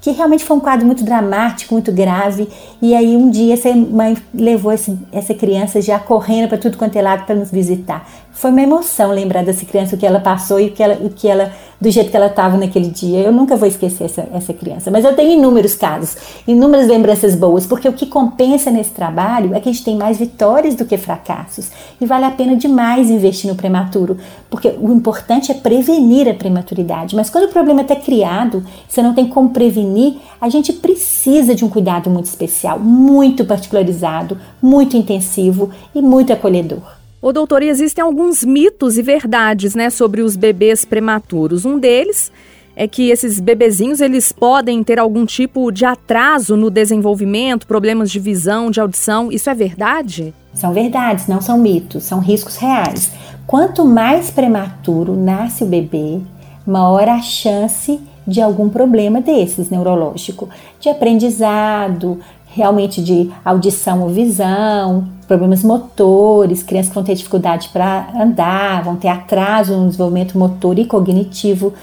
que 0.01 0.11
realmente 0.11 0.45
foi 0.45 0.59
um 0.59 0.61
quadro 0.61 0.85
muito 0.85 1.03
dramático, 1.03 1.73
muito 1.73 1.91
grave. 1.91 2.47
E 2.83 2.95
aí 2.95 3.17
um 3.17 3.31
dia 3.31 3.55
essa 3.55 3.75
mãe 3.75 4.15
levou 4.35 4.71
esse, 4.71 4.99
essa 5.11 5.33
criança 5.33 5.81
já 5.81 5.99
correndo 5.99 6.47
para 6.47 6.59
tudo 6.59 6.77
quanto 6.77 6.95
é 6.97 7.01
lado 7.01 7.25
para 7.25 7.35
nos 7.35 7.51
visitar. 7.51 8.07
Foi 8.31 8.51
uma 8.51 8.61
emoção 8.61 9.13
lembrar 9.13 9.43
dessa 9.43 9.65
criança 9.65 9.97
o 9.97 9.99
que 9.99 10.05
ela 10.05 10.21
passou 10.21 10.61
e 10.61 10.67
o 10.67 10.73
que 10.73 10.83
ela, 10.83 10.99
o 11.01 11.09
que 11.09 11.27
ela 11.27 11.51
do 11.81 11.90
jeito 11.90 12.11
que 12.11 12.16
ela 12.16 12.26
estava 12.26 12.57
naquele 12.57 12.88
dia. 12.88 13.21
Eu 13.21 13.33
nunca 13.33 13.57
vou 13.57 13.69
esquecer 13.69 14.04
essa, 14.04 14.26
essa 14.33 14.52
criança. 14.52 14.90
Mas 14.90 15.04
eu 15.04 15.14
tenho 15.14 15.33
inúmeros 15.33 15.75
casos, 15.75 16.16
inúmeras 16.47 16.88
lembranças 16.88 17.35
boas, 17.35 17.66
porque 17.66 17.88
o 17.88 17.93
que 17.93 18.07
compensa 18.07 18.71
nesse 18.71 18.90
trabalho 18.90 19.54
é 19.54 19.61
que 19.61 19.69
a 19.69 19.73
gente 19.73 19.85
tem 19.85 19.97
mais 19.97 20.19
vitórias 20.19 20.75
do 20.75 20.85
que 20.85 20.97
fracassos. 20.97 21.71
E 22.00 22.07
vale 22.07 22.25
a 22.25 22.31
pena 22.31 22.57
demais 22.57 23.11
investir 23.11 23.50
no 23.50 23.57
prematuro, 23.57 24.19
porque 24.49 24.75
o 24.81 24.93
importante 24.93 25.50
é 25.50 25.54
prevenir 25.54 26.28
a 26.28 26.35
prematuridade. 26.35 27.16
Mas 27.16 27.31
quando 27.31 27.45
o 27.45 27.52
problema 27.52 27.83
está 27.83 27.97
criado, 27.97 28.64
você 28.88 29.02
não 29.02 29.14
tem 29.14 29.26
como 29.26 29.50
prevenir, 29.50 30.16
a 30.40 30.49
gente 30.49 30.73
precisa 30.73 31.54
de 31.54 31.64
um 31.64 31.69
cuidado 31.69 32.09
muito 32.11 32.26
especial, 32.26 32.78
muito 32.78 33.45
particularizado, 33.45 34.38
muito 34.62 34.97
intensivo 34.97 35.71
e 35.95 36.00
muito 36.00 36.33
acolhedor. 36.33 36.94
Ô, 37.25 37.33
doutor, 37.33 37.62
existem 37.62 38.04
alguns 38.04 38.45
mitos 38.45 38.99
e 38.99 39.02
verdades, 39.02 39.75
né, 39.75 39.88
sobre 39.88 40.21
os 40.21 40.37
bebês 40.37 40.85
prematuros. 40.85 41.64
Um 41.64 41.78
deles 41.78 42.31
é 42.76 42.87
que 42.87 43.09
esses 43.09 43.40
bebezinhos 43.40 44.02
eles 44.02 44.31
podem 44.31 44.85
ter 44.85 44.99
algum 44.99 45.25
tipo 45.25 45.73
de 45.73 45.87
atraso 45.87 46.54
no 46.54 46.69
desenvolvimento, 46.69 47.66
problemas 47.66 48.11
de 48.11 48.21
visão, 48.21 48.71
de 48.71 48.78
audição. 48.78 49.33
Isso 49.33 49.49
é 49.49 49.54
verdade? 49.54 50.35
São 50.52 50.75
verdades, 50.75 51.26
não 51.26 51.40
são 51.40 51.57
mitos, 51.57 52.04
são 52.04 52.21
riscos 52.21 52.59
reais. 52.59 53.11
Quanto 53.47 53.87
mais 53.87 54.28
prematuro 54.28 55.16
nasce 55.16 55.64
o 55.64 55.66
bebê, 55.66 56.21
maior 56.66 57.09
a 57.09 57.23
chance 57.23 58.02
de 58.26 58.43
algum 58.43 58.69
problema 58.69 59.23
desses 59.23 59.71
neurológico, 59.71 60.50
de 60.78 60.90
aprendizado, 60.90 62.21
realmente 62.55 63.03
de 63.03 63.31
audição 63.45 64.03
ou 64.03 64.09
visão, 64.09 65.09
problemas 65.27 65.65
motores, 65.65 66.63
crianças 66.63 66.91
que 66.91 66.95
vão 66.95 67.05
ter 67.05 67.17
dificuldade 67.17 67.69
para 67.71 68.09
andar, 68.15 68.85
vão 68.85 68.95
ter 68.95 69.09
atraso 69.09 69.77
no 69.77 69.87
desenvolvimento 69.87 70.39
motor 70.39 70.79
e 70.79 70.85
cognitivo. 70.85 71.75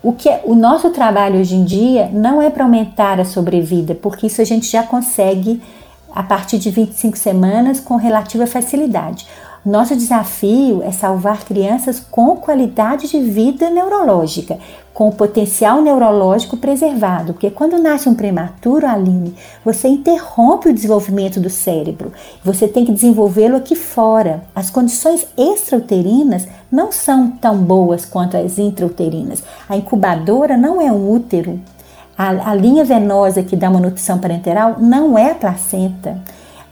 O 0.00 0.12
que 0.12 0.28
é, 0.28 0.40
o 0.44 0.54
nosso 0.54 0.90
trabalho 0.90 1.40
hoje 1.40 1.56
em 1.56 1.64
dia 1.64 2.08
não 2.12 2.40
é 2.40 2.50
para 2.50 2.64
aumentar 2.64 3.18
a 3.18 3.24
sobrevida, 3.24 3.96
porque 3.96 4.28
isso 4.28 4.40
a 4.40 4.44
gente 4.44 4.70
já 4.70 4.84
consegue 4.84 5.60
a 6.14 6.22
partir 6.22 6.58
de 6.58 6.70
25 6.70 7.18
semanas 7.18 7.80
com 7.80 7.96
relativa 7.96 8.46
facilidade. 8.46 9.26
Nosso 9.64 9.94
desafio 9.94 10.82
é 10.82 10.90
salvar 10.90 11.44
crianças 11.44 12.00
com 12.00 12.34
qualidade 12.34 13.08
de 13.08 13.20
vida 13.20 13.70
neurológica, 13.70 14.58
com 14.92 15.08
o 15.08 15.12
potencial 15.12 15.80
neurológico 15.80 16.56
preservado, 16.56 17.32
porque 17.32 17.48
quando 17.48 17.80
nasce 17.80 18.08
um 18.08 18.14
prematuro, 18.14 18.88
Aline, 18.88 19.36
você 19.64 19.86
interrompe 19.86 20.68
o 20.68 20.74
desenvolvimento 20.74 21.38
do 21.38 21.48
cérebro. 21.48 22.12
Você 22.44 22.66
tem 22.66 22.84
que 22.84 22.90
desenvolvê-lo 22.90 23.54
aqui 23.54 23.76
fora. 23.76 24.42
As 24.52 24.68
condições 24.68 25.28
extrauterinas 25.38 26.48
não 26.70 26.90
são 26.90 27.30
tão 27.30 27.56
boas 27.58 28.04
quanto 28.04 28.36
as 28.36 28.58
intrauterinas. 28.58 29.44
A 29.68 29.76
incubadora 29.76 30.56
não 30.56 30.80
é 30.80 30.90
um 30.90 31.08
útero. 31.08 31.60
A, 32.18 32.50
a 32.50 32.54
linha 32.56 32.84
venosa 32.84 33.44
que 33.44 33.54
dá 33.54 33.70
uma 33.70 33.78
nutrição 33.78 34.18
parenteral 34.18 34.78
não 34.80 35.16
é 35.16 35.30
a 35.30 35.36
placenta. 35.36 36.20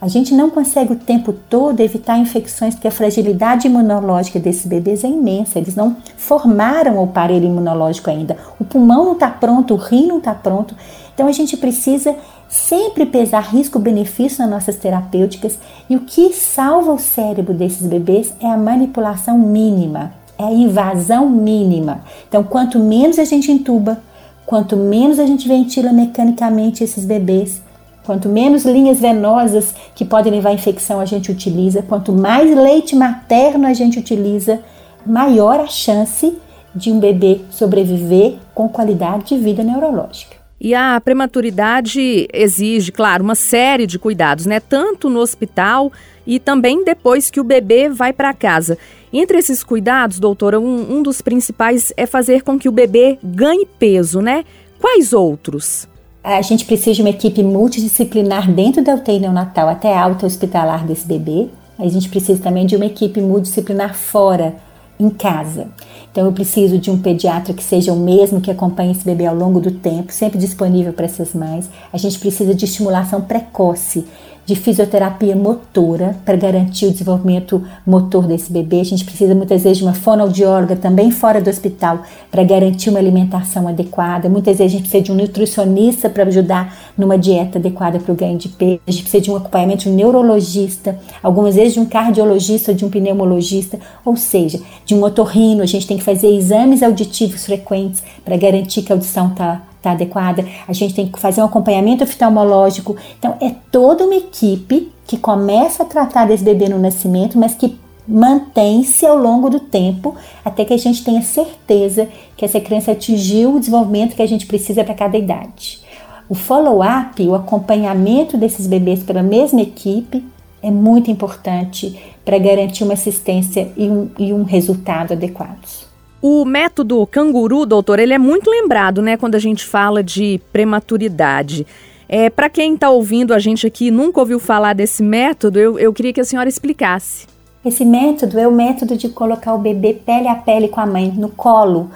A 0.01 0.07
gente 0.07 0.33
não 0.33 0.49
consegue 0.49 0.93
o 0.93 0.95
tempo 0.95 1.31
todo 1.31 1.79
evitar 1.79 2.17
infecções 2.17 2.73
porque 2.73 2.87
a 2.87 2.91
fragilidade 2.91 3.67
imunológica 3.67 4.39
desses 4.39 4.65
bebês 4.65 5.03
é 5.03 5.07
imensa. 5.07 5.59
Eles 5.59 5.75
não 5.75 5.95
formaram 6.17 6.97
o 6.97 7.03
aparelho 7.03 7.45
imunológico 7.45 8.09
ainda. 8.09 8.35
O 8.59 8.65
pulmão 8.65 9.05
não 9.05 9.13
está 9.13 9.29
pronto, 9.29 9.75
o 9.75 9.77
rim 9.77 10.07
não 10.07 10.17
está 10.17 10.33
pronto. 10.33 10.75
Então 11.13 11.27
a 11.27 11.31
gente 11.31 11.55
precisa 11.55 12.15
sempre 12.49 13.05
pesar 13.05 13.41
risco-benefício 13.41 14.41
nas 14.41 14.49
nossas 14.49 14.75
terapêuticas 14.75 15.59
e 15.87 15.95
o 15.95 15.99
que 15.99 16.33
salva 16.33 16.91
o 16.91 16.97
cérebro 16.97 17.53
desses 17.53 17.85
bebês 17.85 18.33
é 18.41 18.47
a 18.47 18.57
manipulação 18.57 19.37
mínima, 19.37 20.13
é 20.35 20.45
a 20.45 20.51
invasão 20.51 21.29
mínima. 21.29 22.01
Então, 22.27 22.43
quanto 22.43 22.79
menos 22.79 23.19
a 23.19 23.23
gente 23.23 23.51
entuba, 23.51 24.01
quanto 24.47 24.75
menos 24.75 25.19
a 25.19 25.27
gente 25.27 25.47
ventila 25.47 25.93
mecanicamente 25.93 26.83
esses 26.83 27.05
bebês, 27.05 27.61
Quanto 28.03 28.27
menos 28.27 28.65
linhas 28.65 28.99
venosas 28.99 29.75
que 29.95 30.03
podem 30.03 30.33
levar 30.33 30.49
à 30.49 30.53
infecção 30.53 30.99
a 30.99 31.05
gente 31.05 31.31
utiliza, 31.31 31.83
quanto 31.83 32.11
mais 32.11 32.55
leite 32.55 32.95
materno 32.95 33.67
a 33.67 33.73
gente 33.73 33.99
utiliza, 33.99 34.59
maior 35.05 35.59
a 35.59 35.67
chance 35.67 36.37
de 36.73 36.91
um 36.91 36.99
bebê 36.99 37.41
sobreviver 37.51 38.35
com 38.55 38.67
qualidade 38.67 39.25
de 39.25 39.37
vida 39.37 39.63
neurológica. 39.63 40.41
E 40.63 40.75
a 40.75 41.01
prematuridade 41.01 42.27
exige, 42.31 42.91
claro, 42.91 43.23
uma 43.23 43.33
série 43.33 43.87
de 43.87 43.97
cuidados, 43.97 44.45
né? 44.45 44.59
Tanto 44.59 45.09
no 45.09 45.19
hospital 45.19 45.91
e 46.25 46.39
também 46.39 46.83
depois 46.83 47.31
que 47.31 47.39
o 47.39 47.43
bebê 47.43 47.89
vai 47.89 48.13
para 48.13 48.31
casa. 48.31 48.77
Entre 49.11 49.39
esses 49.39 49.63
cuidados, 49.63 50.19
doutora, 50.19 50.59
um, 50.59 50.97
um 50.97 51.01
dos 51.01 51.19
principais 51.19 51.91
é 51.97 52.05
fazer 52.05 52.43
com 52.43 52.59
que 52.59 52.69
o 52.69 52.71
bebê 52.71 53.17
ganhe 53.23 53.65
peso, 53.65 54.21
né? 54.21 54.45
Quais 54.79 55.13
outros? 55.13 55.87
A 56.23 56.41
gente 56.41 56.65
precisa 56.65 56.93
de 56.93 57.01
uma 57.01 57.09
equipe 57.09 57.41
multidisciplinar 57.41 58.51
dentro 58.51 58.83
da 58.83 58.93
UTI 58.93 59.19
neonatal 59.19 59.67
até 59.67 59.93
a 59.93 60.03
alta 60.03 60.25
hospitalar 60.25 60.85
desse 60.85 61.07
bebê. 61.07 61.49
A 61.79 61.87
gente 61.87 62.09
precisa 62.09 62.41
também 62.41 62.65
de 62.65 62.75
uma 62.75 62.85
equipe 62.85 63.19
multidisciplinar 63.19 63.95
fora, 63.95 64.55
em 64.99 65.09
casa. 65.09 65.67
Então 66.11 66.25
eu 66.25 66.31
preciso 66.31 66.77
de 66.77 66.91
um 66.91 67.01
pediatra 67.01 67.53
que 67.53 67.63
seja 67.63 67.91
o 67.91 67.99
mesmo 67.99 68.39
que 68.39 68.51
acompanhe 68.51 68.91
esse 68.91 69.03
bebê 69.03 69.25
ao 69.25 69.35
longo 69.35 69.59
do 69.59 69.71
tempo, 69.71 70.11
sempre 70.11 70.37
disponível 70.37 70.93
para 70.93 71.05
essas 71.05 71.33
mães. 71.33 71.69
A 71.91 71.97
gente 71.97 72.19
precisa 72.19 72.53
de 72.53 72.65
estimulação 72.65 73.21
precoce 73.21 74.05
de 74.45 74.55
fisioterapia 74.55 75.35
motora 75.35 76.17
para 76.25 76.35
garantir 76.35 76.87
o 76.87 76.91
desenvolvimento 76.91 77.63
motor 77.85 78.27
desse 78.27 78.51
bebê. 78.51 78.79
A 78.79 78.85
gente 78.85 79.05
precisa 79.05 79.35
muitas 79.35 79.63
vezes 79.63 79.77
de 79.77 79.83
uma 79.83 79.93
fonoaudióloga 79.93 80.75
também 80.75 81.11
fora 81.11 81.39
do 81.39 81.49
hospital 81.49 82.01
para 82.29 82.43
garantir 82.43 82.89
uma 82.89 82.99
alimentação 82.99 83.67
adequada. 83.67 84.27
Muitas 84.27 84.57
vezes 84.57 84.73
a 84.73 84.77
gente 84.77 84.89
precisa 84.89 85.03
de 85.03 85.11
um 85.11 85.15
nutricionista 85.15 86.09
para 86.09 86.23
ajudar 86.23 86.75
numa 86.97 87.17
dieta 87.17 87.59
adequada 87.59 87.99
para 87.99 88.11
o 88.11 88.15
ganho 88.15 88.37
de 88.37 88.49
peso. 88.49 88.81
A 88.87 88.91
gente 88.91 89.03
precisa 89.03 89.23
de 89.23 89.31
um 89.31 89.35
acompanhamento 89.35 89.83
de 89.83 89.89
um 89.89 89.95
neurologista, 89.95 90.99
algumas 91.21 91.55
vezes 91.55 91.73
de 91.73 91.79
um 91.79 91.85
cardiologista, 91.85 92.73
de 92.73 92.83
um 92.83 92.89
pneumologista, 92.89 93.79
ou 94.03 94.17
seja, 94.17 94.59
de 94.85 94.95
um 94.95 95.03
otorrino. 95.03 95.61
A 95.61 95.67
gente 95.67 95.87
tem 95.87 95.97
que 95.97 96.03
fazer 96.03 96.27
exames 96.27 96.83
auditivos 96.83 97.45
frequentes 97.45 98.03
para 98.25 98.35
garantir 98.37 98.81
que 98.81 98.91
a 98.91 98.95
audição 98.95 99.29
está 99.29 99.61
tá 99.81 99.91
adequada, 99.91 100.45
a 100.67 100.73
gente 100.73 100.93
tem 100.93 101.07
que 101.07 101.19
fazer 101.19 101.41
um 101.41 101.45
acompanhamento 101.45 102.03
oftalmológico. 102.03 102.95
Então, 103.17 103.35
é 103.41 103.53
toda 103.71 104.05
uma 104.05 104.15
equipe 104.15 104.91
que 105.07 105.17
começa 105.17 105.83
a 105.83 105.85
tratar 105.85 106.25
desse 106.25 106.43
bebê 106.43 106.69
no 106.69 106.79
nascimento, 106.79 107.37
mas 107.37 107.55
que 107.55 107.77
mantém-se 108.07 109.05
ao 109.05 109.17
longo 109.17 109.49
do 109.49 109.59
tempo 109.59 110.15
até 110.43 110.65
que 110.65 110.73
a 110.73 110.77
gente 110.77 111.03
tenha 111.03 111.21
certeza 111.21 112.07
que 112.35 112.43
essa 112.43 112.59
criança 112.59 112.91
atingiu 112.91 113.55
o 113.55 113.59
desenvolvimento 113.59 114.15
que 114.15 114.21
a 114.21 114.27
gente 114.27 114.45
precisa 114.45 114.83
para 114.83 114.93
cada 114.93 115.17
idade. 115.17 115.81
O 116.27 116.35
follow-up, 116.35 117.21
o 117.21 117.35
acompanhamento 117.35 118.37
desses 118.37 118.65
bebês 118.67 119.03
pela 119.03 119.21
mesma 119.21 119.61
equipe, 119.61 120.25
é 120.63 120.71
muito 120.71 121.11
importante 121.11 121.99
para 122.23 122.37
garantir 122.37 122.83
uma 122.83 122.93
assistência 122.93 123.71
e 123.75 123.89
um, 123.89 124.09
e 124.17 124.31
um 124.31 124.43
resultado 124.43 125.13
adequados. 125.13 125.90
O 126.21 126.45
método 126.45 127.05
canguru, 127.07 127.65
doutor, 127.65 127.97
ele 127.97 128.13
é 128.13 128.17
muito 128.19 128.49
lembrado, 128.49 129.01
né, 129.01 129.17
quando 129.17 129.33
a 129.33 129.39
gente 129.39 129.65
fala 129.65 130.03
de 130.03 130.39
prematuridade. 130.53 131.65
É, 132.07 132.29
para 132.29 132.49
quem 132.49 132.75
está 132.75 132.89
ouvindo 132.91 133.33
a 133.33 133.39
gente 133.39 133.65
aqui 133.65 133.87
e 133.87 133.91
nunca 133.91 134.19
ouviu 134.19 134.39
falar 134.39 134.73
desse 134.73 135.01
método, 135.01 135.57
eu, 135.57 135.79
eu 135.79 135.91
queria 135.91 136.13
que 136.13 136.21
a 136.21 136.25
senhora 136.25 136.47
explicasse. 136.47 137.25
Esse 137.65 137.83
método 137.83 138.37
é 138.37 138.47
o 138.47 138.51
método 138.51 138.95
de 138.97 139.09
colocar 139.09 139.55
o 139.55 139.57
bebê 139.57 139.93
pele 139.93 140.27
a 140.27 140.35
pele 140.35 140.67
com 140.67 140.79
a 140.79 140.85
mãe, 140.85 141.11
no 141.11 141.29
colo, 141.29 141.89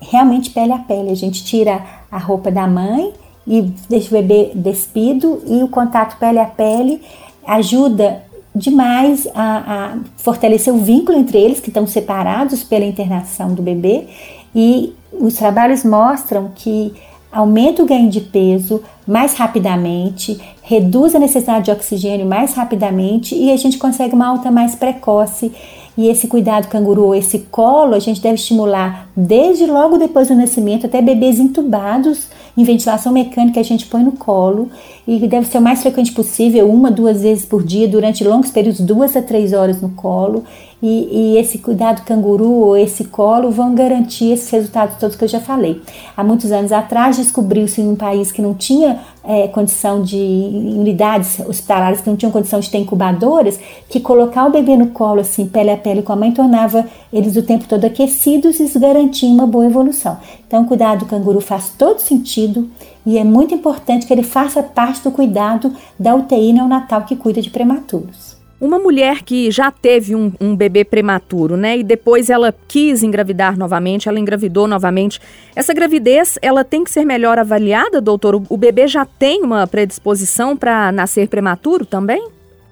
realmente 0.00 0.50
pele 0.50 0.72
a 0.72 0.78
pele. 0.78 1.10
A 1.10 1.16
gente 1.16 1.44
tira 1.44 1.82
a 2.10 2.18
roupa 2.18 2.50
da 2.50 2.66
mãe 2.66 3.12
e 3.46 3.62
deixa 3.88 4.08
o 4.08 4.20
bebê 4.20 4.50
despido 4.54 5.42
e 5.46 5.62
o 5.62 5.68
contato 5.68 6.18
pele 6.18 6.38
a 6.38 6.46
pele 6.46 7.00
ajuda 7.46 8.22
demais 8.54 9.28
a, 9.34 9.92
a, 9.94 9.98
fortalecer 10.16 10.74
o 10.74 10.78
vínculo 10.78 11.18
entre 11.18 11.38
eles, 11.38 11.60
que 11.60 11.68
estão 11.68 11.86
separados 11.86 12.64
pela 12.64 12.84
internação 12.84 13.54
do 13.54 13.62
bebê, 13.62 14.06
e 14.54 14.92
os 15.12 15.34
trabalhos 15.34 15.84
mostram 15.84 16.50
que 16.54 16.92
aumenta 17.30 17.82
o 17.82 17.86
ganho 17.86 18.10
de 18.10 18.20
peso 18.20 18.82
mais 19.06 19.34
rapidamente, 19.34 20.40
reduz 20.62 21.14
a 21.14 21.18
necessidade 21.18 21.66
de 21.66 21.70
oxigênio 21.70 22.26
mais 22.26 22.54
rapidamente 22.54 23.34
e 23.34 23.52
a 23.52 23.56
gente 23.56 23.78
consegue 23.78 24.14
uma 24.14 24.26
alta 24.26 24.50
mais 24.50 24.74
precoce. 24.74 25.52
E 25.96 26.08
esse 26.08 26.28
cuidado 26.28 26.68
canguru, 26.68 27.14
esse 27.14 27.40
colo, 27.50 27.94
a 27.94 27.98
gente 27.98 28.20
deve 28.20 28.36
estimular 28.36 29.08
desde 29.16 29.66
logo 29.66 29.98
depois 29.98 30.28
do 30.28 30.34
nascimento 30.34 30.86
até 30.86 31.02
bebês 31.02 31.38
entubados 31.38 32.28
em 32.56 32.64
ventilação 32.64 33.12
mecânica 33.12 33.60
a 33.60 33.62
gente 33.62 33.86
põe 33.86 34.02
no 34.02 34.12
colo 34.12 34.68
e 35.06 35.18
deve 35.26 35.46
ser 35.46 35.58
o 35.58 35.62
mais 35.62 35.82
frequente 35.82 36.12
possível, 36.12 36.70
uma, 36.70 36.90
duas 36.90 37.22
vezes 37.22 37.44
por 37.44 37.62
dia, 37.62 37.88
durante 37.88 38.24
longos 38.24 38.50
períodos, 38.50 38.80
duas 38.80 39.16
a 39.16 39.22
três 39.22 39.52
horas 39.52 39.80
no 39.80 39.90
colo. 39.90 40.44
E, 40.82 41.34
e, 41.34 41.38
esse 41.38 41.58
cuidado 41.58 42.02
canguru 42.06 42.50
ou 42.50 42.76
esse 42.76 43.04
colo 43.04 43.50
vão 43.50 43.74
garantir 43.74 44.32
esses 44.32 44.48
resultados 44.48 44.96
todos 44.96 45.14
que 45.14 45.24
eu 45.24 45.28
já 45.28 45.38
falei. 45.38 45.82
Há 46.16 46.24
muitos 46.24 46.50
anos 46.52 46.72
atrás 46.72 47.18
descobriu-se 47.18 47.82
em 47.82 47.88
um 47.88 47.94
país 47.94 48.32
que 48.32 48.40
não 48.40 48.54
tinha 48.54 48.98
é, 49.22 49.46
condição 49.48 50.02
de 50.02 50.16
unidades 50.16 51.38
hospitalares 51.40 52.00
que 52.00 52.08
não 52.08 52.16
tinham 52.16 52.32
condição 52.32 52.60
de 52.60 52.70
ter 52.70 52.78
incubadoras, 52.78 53.60
que 53.90 54.00
colocar 54.00 54.46
o 54.46 54.50
bebê 54.50 54.74
no 54.74 54.88
colo 54.88 55.20
assim, 55.20 55.46
pele 55.46 55.70
a 55.70 55.76
pele 55.76 56.02
com 56.02 56.14
a 56.14 56.16
mãe, 56.16 56.32
tornava 56.32 56.86
eles 57.12 57.36
o 57.36 57.42
tempo 57.42 57.68
todo 57.68 57.84
aquecidos 57.84 58.58
e 58.58 58.78
garantia 58.78 59.28
uma 59.28 59.46
boa 59.46 59.66
evolução. 59.66 60.16
Então, 60.46 60.62
o 60.62 60.66
cuidado 60.66 61.00
do 61.00 61.06
canguru 61.06 61.40
faz 61.40 61.68
todo 61.76 61.98
sentido 62.00 62.70
e 63.04 63.18
é 63.18 63.24
muito 63.24 63.54
importante 63.54 64.06
que 64.06 64.12
ele 64.12 64.22
faça 64.22 64.62
parte 64.62 65.02
do 65.02 65.10
cuidado 65.10 65.74
da 65.98 66.14
UTI 66.14 66.54
neonatal 66.54 67.02
que 67.02 67.16
cuida 67.16 67.42
de 67.42 67.50
prematuros. 67.50 68.39
Uma 68.60 68.78
mulher 68.78 69.22
que 69.22 69.50
já 69.50 69.70
teve 69.70 70.14
um, 70.14 70.30
um, 70.38 70.54
bebê 70.54 70.84
prematuro, 70.84 71.56
né, 71.56 71.78
e 71.78 71.82
depois 71.82 72.28
ela 72.28 72.54
quis 72.68 73.02
engravidar 73.02 73.56
novamente, 73.56 74.06
ela 74.06 74.20
engravidou 74.20 74.68
novamente. 74.68 75.18
Essa 75.56 75.72
gravidez, 75.72 76.38
ela 76.42 76.62
tem 76.62 76.84
que 76.84 76.90
ser 76.90 77.06
melhor 77.06 77.38
avaliada, 77.38 78.02
doutor? 78.02 78.34
O, 78.50 78.56
bebê 78.58 78.86
já 78.86 79.06
tem 79.06 79.42
uma 79.42 79.66
predisposição 79.66 80.54
para 80.54 80.92
nascer 80.92 81.26
prematuro 81.26 81.86
também? 81.86 82.28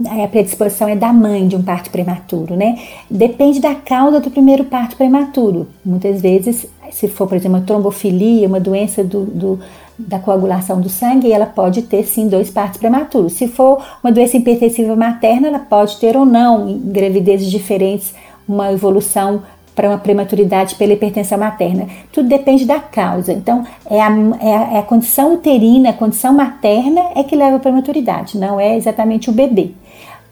A 0.06 0.28
predisposição 0.28 0.88
é 0.88 0.94
da 0.94 1.10
mãe 1.12 1.48
de 1.48 1.56
um 1.56 1.62
parto 1.62 1.90
prematuro, 1.90 2.54
né? 2.54 2.78
Depende 3.10 3.58
da 3.58 3.74
causa 3.74 4.20
do 4.20 4.30
primeiro 4.30 4.64
parto 4.64 4.94
prematuro. 4.94 5.66
Muitas 5.82 6.20
vezes, 6.20 6.66
se 6.92 7.08
for, 7.08 7.26
por 7.26 7.36
exemplo, 7.36 7.58
uma 7.58 7.66
trombofilia, 7.66 8.46
uma 8.46 8.60
doença 8.60 9.02
do, 9.02 9.24
do 9.24 9.60
da 9.98 10.18
coagulação 10.18 10.80
do 10.80 10.88
sangue, 10.88 11.32
ela 11.32 11.46
pode 11.46 11.82
ter 11.82 12.04
sim 12.04 12.28
dois 12.28 12.50
partos 12.50 12.78
prematuros. 12.78 13.32
Se 13.32 13.48
for 13.48 13.82
uma 14.02 14.12
doença 14.12 14.36
hipertensiva 14.36 14.94
materna, 14.94 15.48
ela 15.48 15.58
pode 15.58 15.96
ter 15.96 16.16
ou 16.16 16.24
não, 16.24 16.68
em 16.68 16.78
gravidezes 16.78 17.50
diferentes, 17.50 18.14
uma 18.46 18.72
evolução 18.72 19.42
para 19.74 19.88
uma 19.88 19.98
prematuridade 19.98 20.74
pela 20.74 20.92
hipertensão 20.92 21.38
materna. 21.38 21.86
Tudo 22.12 22.28
depende 22.28 22.64
da 22.64 22.80
causa. 22.80 23.32
Então, 23.32 23.64
é 23.88 24.00
a, 24.00 24.10
é 24.40 24.56
a, 24.56 24.72
é 24.74 24.78
a 24.78 24.82
condição 24.82 25.34
uterina, 25.34 25.90
a 25.90 25.92
condição 25.92 26.32
materna 26.32 27.00
é 27.14 27.22
que 27.22 27.36
leva 27.36 27.56
à 27.56 27.60
prematuridade, 27.60 28.38
não 28.38 28.58
é 28.58 28.76
exatamente 28.76 29.30
o 29.30 29.32
bebê. 29.32 29.72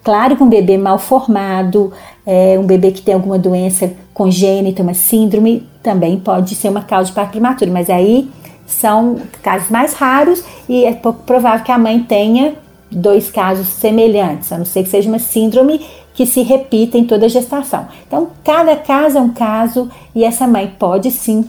Claro 0.02 0.37
que 0.37 0.42
um 0.42 0.48
bebê 0.48 0.79
mal 0.79 0.98
formado, 0.98 1.92
é, 2.24 2.57
um 2.59 2.64
bebê 2.64 2.92
que 2.92 3.02
tem 3.02 3.14
alguma 3.14 3.38
doença 3.38 3.92
congênita, 4.14 4.83
uma 4.83 4.94
síndrome, 4.94 5.66
também 5.83 6.18
pode 6.18 6.55
ser 6.55 6.68
uma 6.68 6.83
causa 6.83 7.11
de 7.11 7.12
parto 7.12 7.33
prematuro, 7.33 7.72
mas 7.72 7.90
aí 7.90 8.29
são 8.66 9.20
casos 9.42 9.70
mais 9.70 9.94
raros 9.94 10.44
e 10.68 10.85
é 10.85 10.92
pouco 10.92 11.22
provável 11.22 11.64
que 11.64 11.72
a 11.72 11.79
mãe 11.79 12.02
tenha 12.02 12.55
dois 12.90 13.31
casos 13.31 13.66
semelhantes, 13.68 14.52
a 14.52 14.59
não 14.59 14.64
ser 14.64 14.83
que 14.83 14.88
seja 14.88 15.09
uma 15.09 15.18
síndrome 15.18 15.85
que 16.14 16.24
se 16.24 16.42
repita 16.42 16.96
em 16.96 17.05
toda 17.05 17.26
a 17.26 17.29
gestação. 17.29 17.87
Então, 18.07 18.31
cada 18.42 18.74
caso 18.76 19.18
é 19.18 19.20
um 19.20 19.33
caso 19.33 19.90
e 20.14 20.24
essa 20.24 20.46
mãe 20.46 20.74
pode 20.79 21.11
sim 21.11 21.48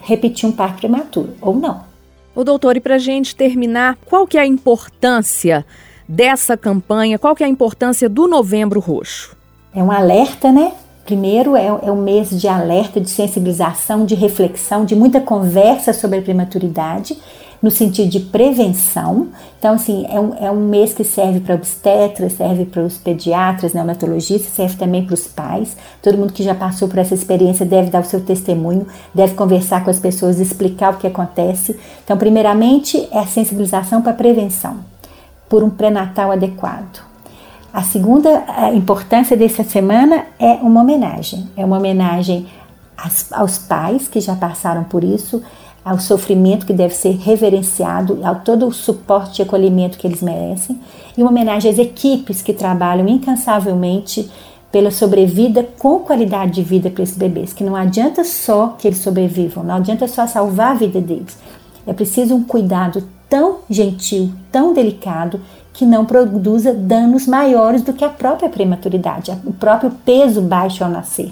repetir 0.00 0.48
um 0.48 0.52
parto 0.52 0.78
prematuro 0.78 1.34
ou 1.40 1.54
não. 1.54 1.84
O 2.34 2.44
doutor, 2.44 2.76
e 2.76 2.80
para 2.80 2.96
a 2.96 2.98
gente 2.98 3.34
terminar, 3.34 3.96
qual 4.06 4.26
que 4.26 4.38
é 4.38 4.40
a 4.42 4.46
importância 4.46 5.64
dessa 6.08 6.56
campanha? 6.56 7.18
Qual 7.18 7.34
que 7.34 7.42
é 7.42 7.46
a 7.46 7.50
importância 7.50 8.08
do 8.08 8.26
Novembro 8.26 8.80
Roxo? 8.80 9.36
É 9.74 9.82
um 9.82 9.90
alerta, 9.90 10.52
né? 10.52 10.72
Primeiro 11.06 11.54
é, 11.54 11.66
é 11.66 11.92
um 11.92 12.02
mês 12.02 12.30
de 12.30 12.48
alerta, 12.48 13.00
de 13.00 13.08
sensibilização, 13.08 14.04
de 14.04 14.16
reflexão, 14.16 14.84
de 14.84 14.96
muita 14.96 15.20
conversa 15.20 15.92
sobre 15.92 16.18
a 16.18 16.22
prematuridade, 16.22 17.16
no 17.62 17.70
sentido 17.70 18.10
de 18.10 18.18
prevenção. 18.18 19.28
Então, 19.56 19.74
assim, 19.74 20.04
é 20.10 20.18
um, 20.18 20.34
é 20.34 20.50
um 20.50 20.66
mês 20.68 20.92
que 20.92 21.04
serve 21.04 21.38
para 21.38 21.54
obstetras, 21.54 22.32
serve 22.32 22.64
para 22.64 22.82
os 22.82 22.98
pediatras, 22.98 23.72
neonatologistas, 23.72 24.52
serve 24.52 24.74
também 24.74 25.06
para 25.06 25.14
os 25.14 25.28
pais. 25.28 25.76
Todo 26.02 26.18
mundo 26.18 26.32
que 26.32 26.42
já 26.42 26.56
passou 26.56 26.88
por 26.88 26.98
essa 26.98 27.14
experiência 27.14 27.64
deve 27.64 27.88
dar 27.88 28.00
o 28.00 28.04
seu 28.04 28.20
testemunho, 28.20 28.88
deve 29.14 29.34
conversar 29.34 29.84
com 29.84 29.90
as 29.90 30.00
pessoas, 30.00 30.40
explicar 30.40 30.92
o 30.92 30.96
que 30.96 31.06
acontece. 31.06 31.78
Então, 32.04 32.16
primeiramente, 32.16 33.08
é 33.12 33.20
a 33.20 33.26
sensibilização 33.26 34.02
para 34.02 34.10
a 34.10 34.16
prevenção, 34.16 34.78
por 35.48 35.62
um 35.62 35.70
pré-natal 35.70 36.32
adequado. 36.32 37.05
A 37.76 37.82
segunda 37.82 38.42
importância 38.74 39.36
dessa 39.36 39.62
semana 39.62 40.24
é 40.38 40.52
uma 40.62 40.80
homenagem. 40.80 41.46
É 41.54 41.62
uma 41.62 41.76
homenagem 41.76 42.46
aos, 42.96 43.30
aos 43.30 43.58
pais 43.58 44.08
que 44.08 44.18
já 44.18 44.34
passaram 44.34 44.84
por 44.84 45.04
isso, 45.04 45.42
ao 45.84 46.00
sofrimento 46.00 46.64
que 46.64 46.72
deve 46.72 46.94
ser 46.94 47.18
reverenciado, 47.18 48.20
ao 48.24 48.36
todo 48.36 48.66
o 48.66 48.72
suporte 48.72 49.40
e 49.40 49.42
acolhimento 49.42 49.98
que 49.98 50.06
eles 50.06 50.22
merecem, 50.22 50.80
e 51.18 51.20
uma 51.20 51.30
homenagem 51.30 51.70
às 51.70 51.78
equipes 51.78 52.40
que 52.40 52.54
trabalham 52.54 53.06
incansavelmente 53.08 54.26
pela 54.72 54.90
sobrevida 54.90 55.62
com 55.78 55.98
qualidade 55.98 56.52
de 56.52 56.62
vida 56.62 56.88
para 56.88 57.02
esses 57.02 57.18
bebês, 57.18 57.52
que 57.52 57.62
não 57.62 57.76
adianta 57.76 58.24
só 58.24 58.68
que 58.78 58.88
eles 58.88 59.00
sobrevivam, 59.00 59.62
não 59.62 59.74
adianta 59.74 60.08
só 60.08 60.26
salvar 60.26 60.70
a 60.70 60.78
vida 60.78 60.98
deles. 60.98 61.36
É 61.86 61.92
preciso 61.92 62.36
um 62.36 62.42
cuidado 62.42 63.04
tão 63.28 63.58
gentil, 63.68 64.32
tão 64.50 64.72
delicado, 64.72 65.40
que 65.76 65.84
não 65.84 66.06
produza 66.06 66.72
danos 66.72 67.26
maiores 67.26 67.82
do 67.82 67.92
que 67.92 68.02
a 68.02 68.08
própria 68.08 68.48
prematuridade, 68.48 69.30
o 69.44 69.52
próprio 69.52 69.90
peso 69.90 70.40
baixo 70.40 70.82
ao 70.82 70.88
nascer. 70.88 71.30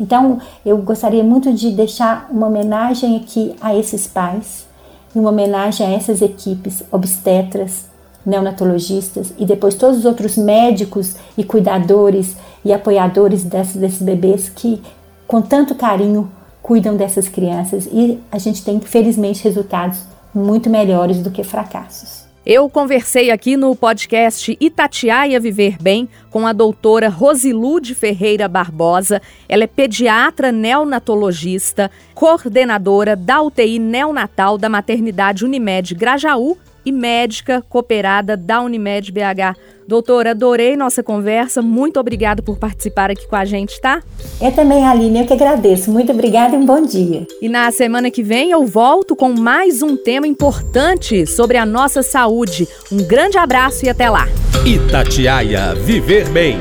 Então, 0.00 0.40
eu 0.64 0.78
gostaria 0.78 1.22
muito 1.22 1.52
de 1.52 1.70
deixar 1.70 2.26
uma 2.30 2.46
homenagem 2.46 3.16
aqui 3.18 3.54
a 3.60 3.76
esses 3.76 4.06
pais, 4.06 4.66
e 5.14 5.18
uma 5.18 5.28
homenagem 5.28 5.86
a 5.86 5.90
essas 5.90 6.22
equipes 6.22 6.82
obstetras, 6.90 7.84
neonatologistas 8.24 9.34
e 9.36 9.44
depois 9.44 9.74
todos 9.74 9.98
os 9.98 10.04
outros 10.06 10.38
médicos 10.38 11.16
e 11.36 11.44
cuidadores 11.44 12.34
e 12.64 12.72
apoiadores 12.72 13.44
desses, 13.44 13.76
desses 13.76 14.00
bebês 14.00 14.48
que, 14.48 14.80
com 15.26 15.42
tanto 15.42 15.74
carinho, 15.74 16.30
cuidam 16.62 16.96
dessas 16.96 17.28
crianças 17.28 17.86
e 17.92 18.18
a 18.30 18.38
gente 18.38 18.64
tem, 18.64 18.80
felizmente, 18.80 19.44
resultados 19.44 19.98
muito 20.34 20.70
melhores 20.70 21.18
do 21.18 21.30
que 21.30 21.44
fracassos. 21.44 22.21
Eu 22.44 22.68
conversei 22.68 23.30
aqui 23.30 23.56
no 23.56 23.76
podcast 23.76 24.56
Itatiaia 24.60 25.38
Viver 25.38 25.76
Bem 25.80 26.08
com 26.28 26.44
a 26.44 26.52
doutora 26.52 27.08
Rosilude 27.08 27.94
Ferreira 27.94 28.48
Barbosa. 28.48 29.22
Ela 29.48 29.62
é 29.62 29.66
pediatra 29.68 30.50
neonatologista, 30.50 31.88
coordenadora 32.14 33.14
da 33.14 33.40
UTI 33.40 33.78
neonatal 33.78 34.58
da 34.58 34.68
maternidade 34.68 35.44
Unimed 35.44 35.94
Grajaú 35.94 36.58
e 36.84 36.92
médica 36.92 37.62
cooperada 37.68 38.36
da 38.36 38.60
Unimed 38.60 39.12
BH. 39.12 39.56
Doutora, 39.86 40.30
adorei 40.30 40.76
nossa 40.76 41.02
conversa. 41.02 41.60
Muito 41.60 41.98
obrigada 41.98 42.42
por 42.42 42.56
participar 42.58 43.10
aqui 43.10 43.26
com 43.26 43.36
a 43.36 43.44
gente, 43.44 43.80
tá? 43.80 44.02
Eu 44.40 44.52
também, 44.52 44.84
Aline, 44.84 45.20
eu 45.20 45.26
que 45.26 45.32
agradeço. 45.32 45.90
Muito 45.90 46.12
obrigada 46.12 46.54
e 46.54 46.58
um 46.58 46.64
bom 46.64 46.84
dia. 46.84 47.26
E 47.40 47.48
na 47.48 47.70
semana 47.70 48.10
que 48.10 48.22
vem 48.22 48.50
eu 48.50 48.64
volto 48.64 49.14
com 49.16 49.32
mais 49.32 49.82
um 49.82 49.96
tema 49.96 50.26
importante 50.26 51.26
sobre 51.26 51.56
a 51.56 51.66
nossa 51.66 52.02
saúde. 52.02 52.68
Um 52.90 53.06
grande 53.06 53.36
abraço 53.38 53.84
e 53.84 53.88
até 53.88 54.08
lá. 54.08 54.28
Itatiaia 54.64 55.74
Viver 55.74 56.28
Bem. 56.30 56.58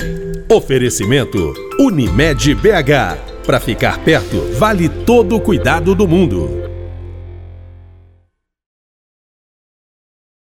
Oferecimento 0.52 1.54
Unimed 1.80 2.56
BH. 2.56 3.46
Para 3.46 3.60
ficar 3.60 4.04
perto, 4.04 4.38
vale 4.58 4.90
todo 4.90 5.36
o 5.36 5.42
cuidado 5.42 5.96
do 5.96 6.08
mundo. 6.08 6.71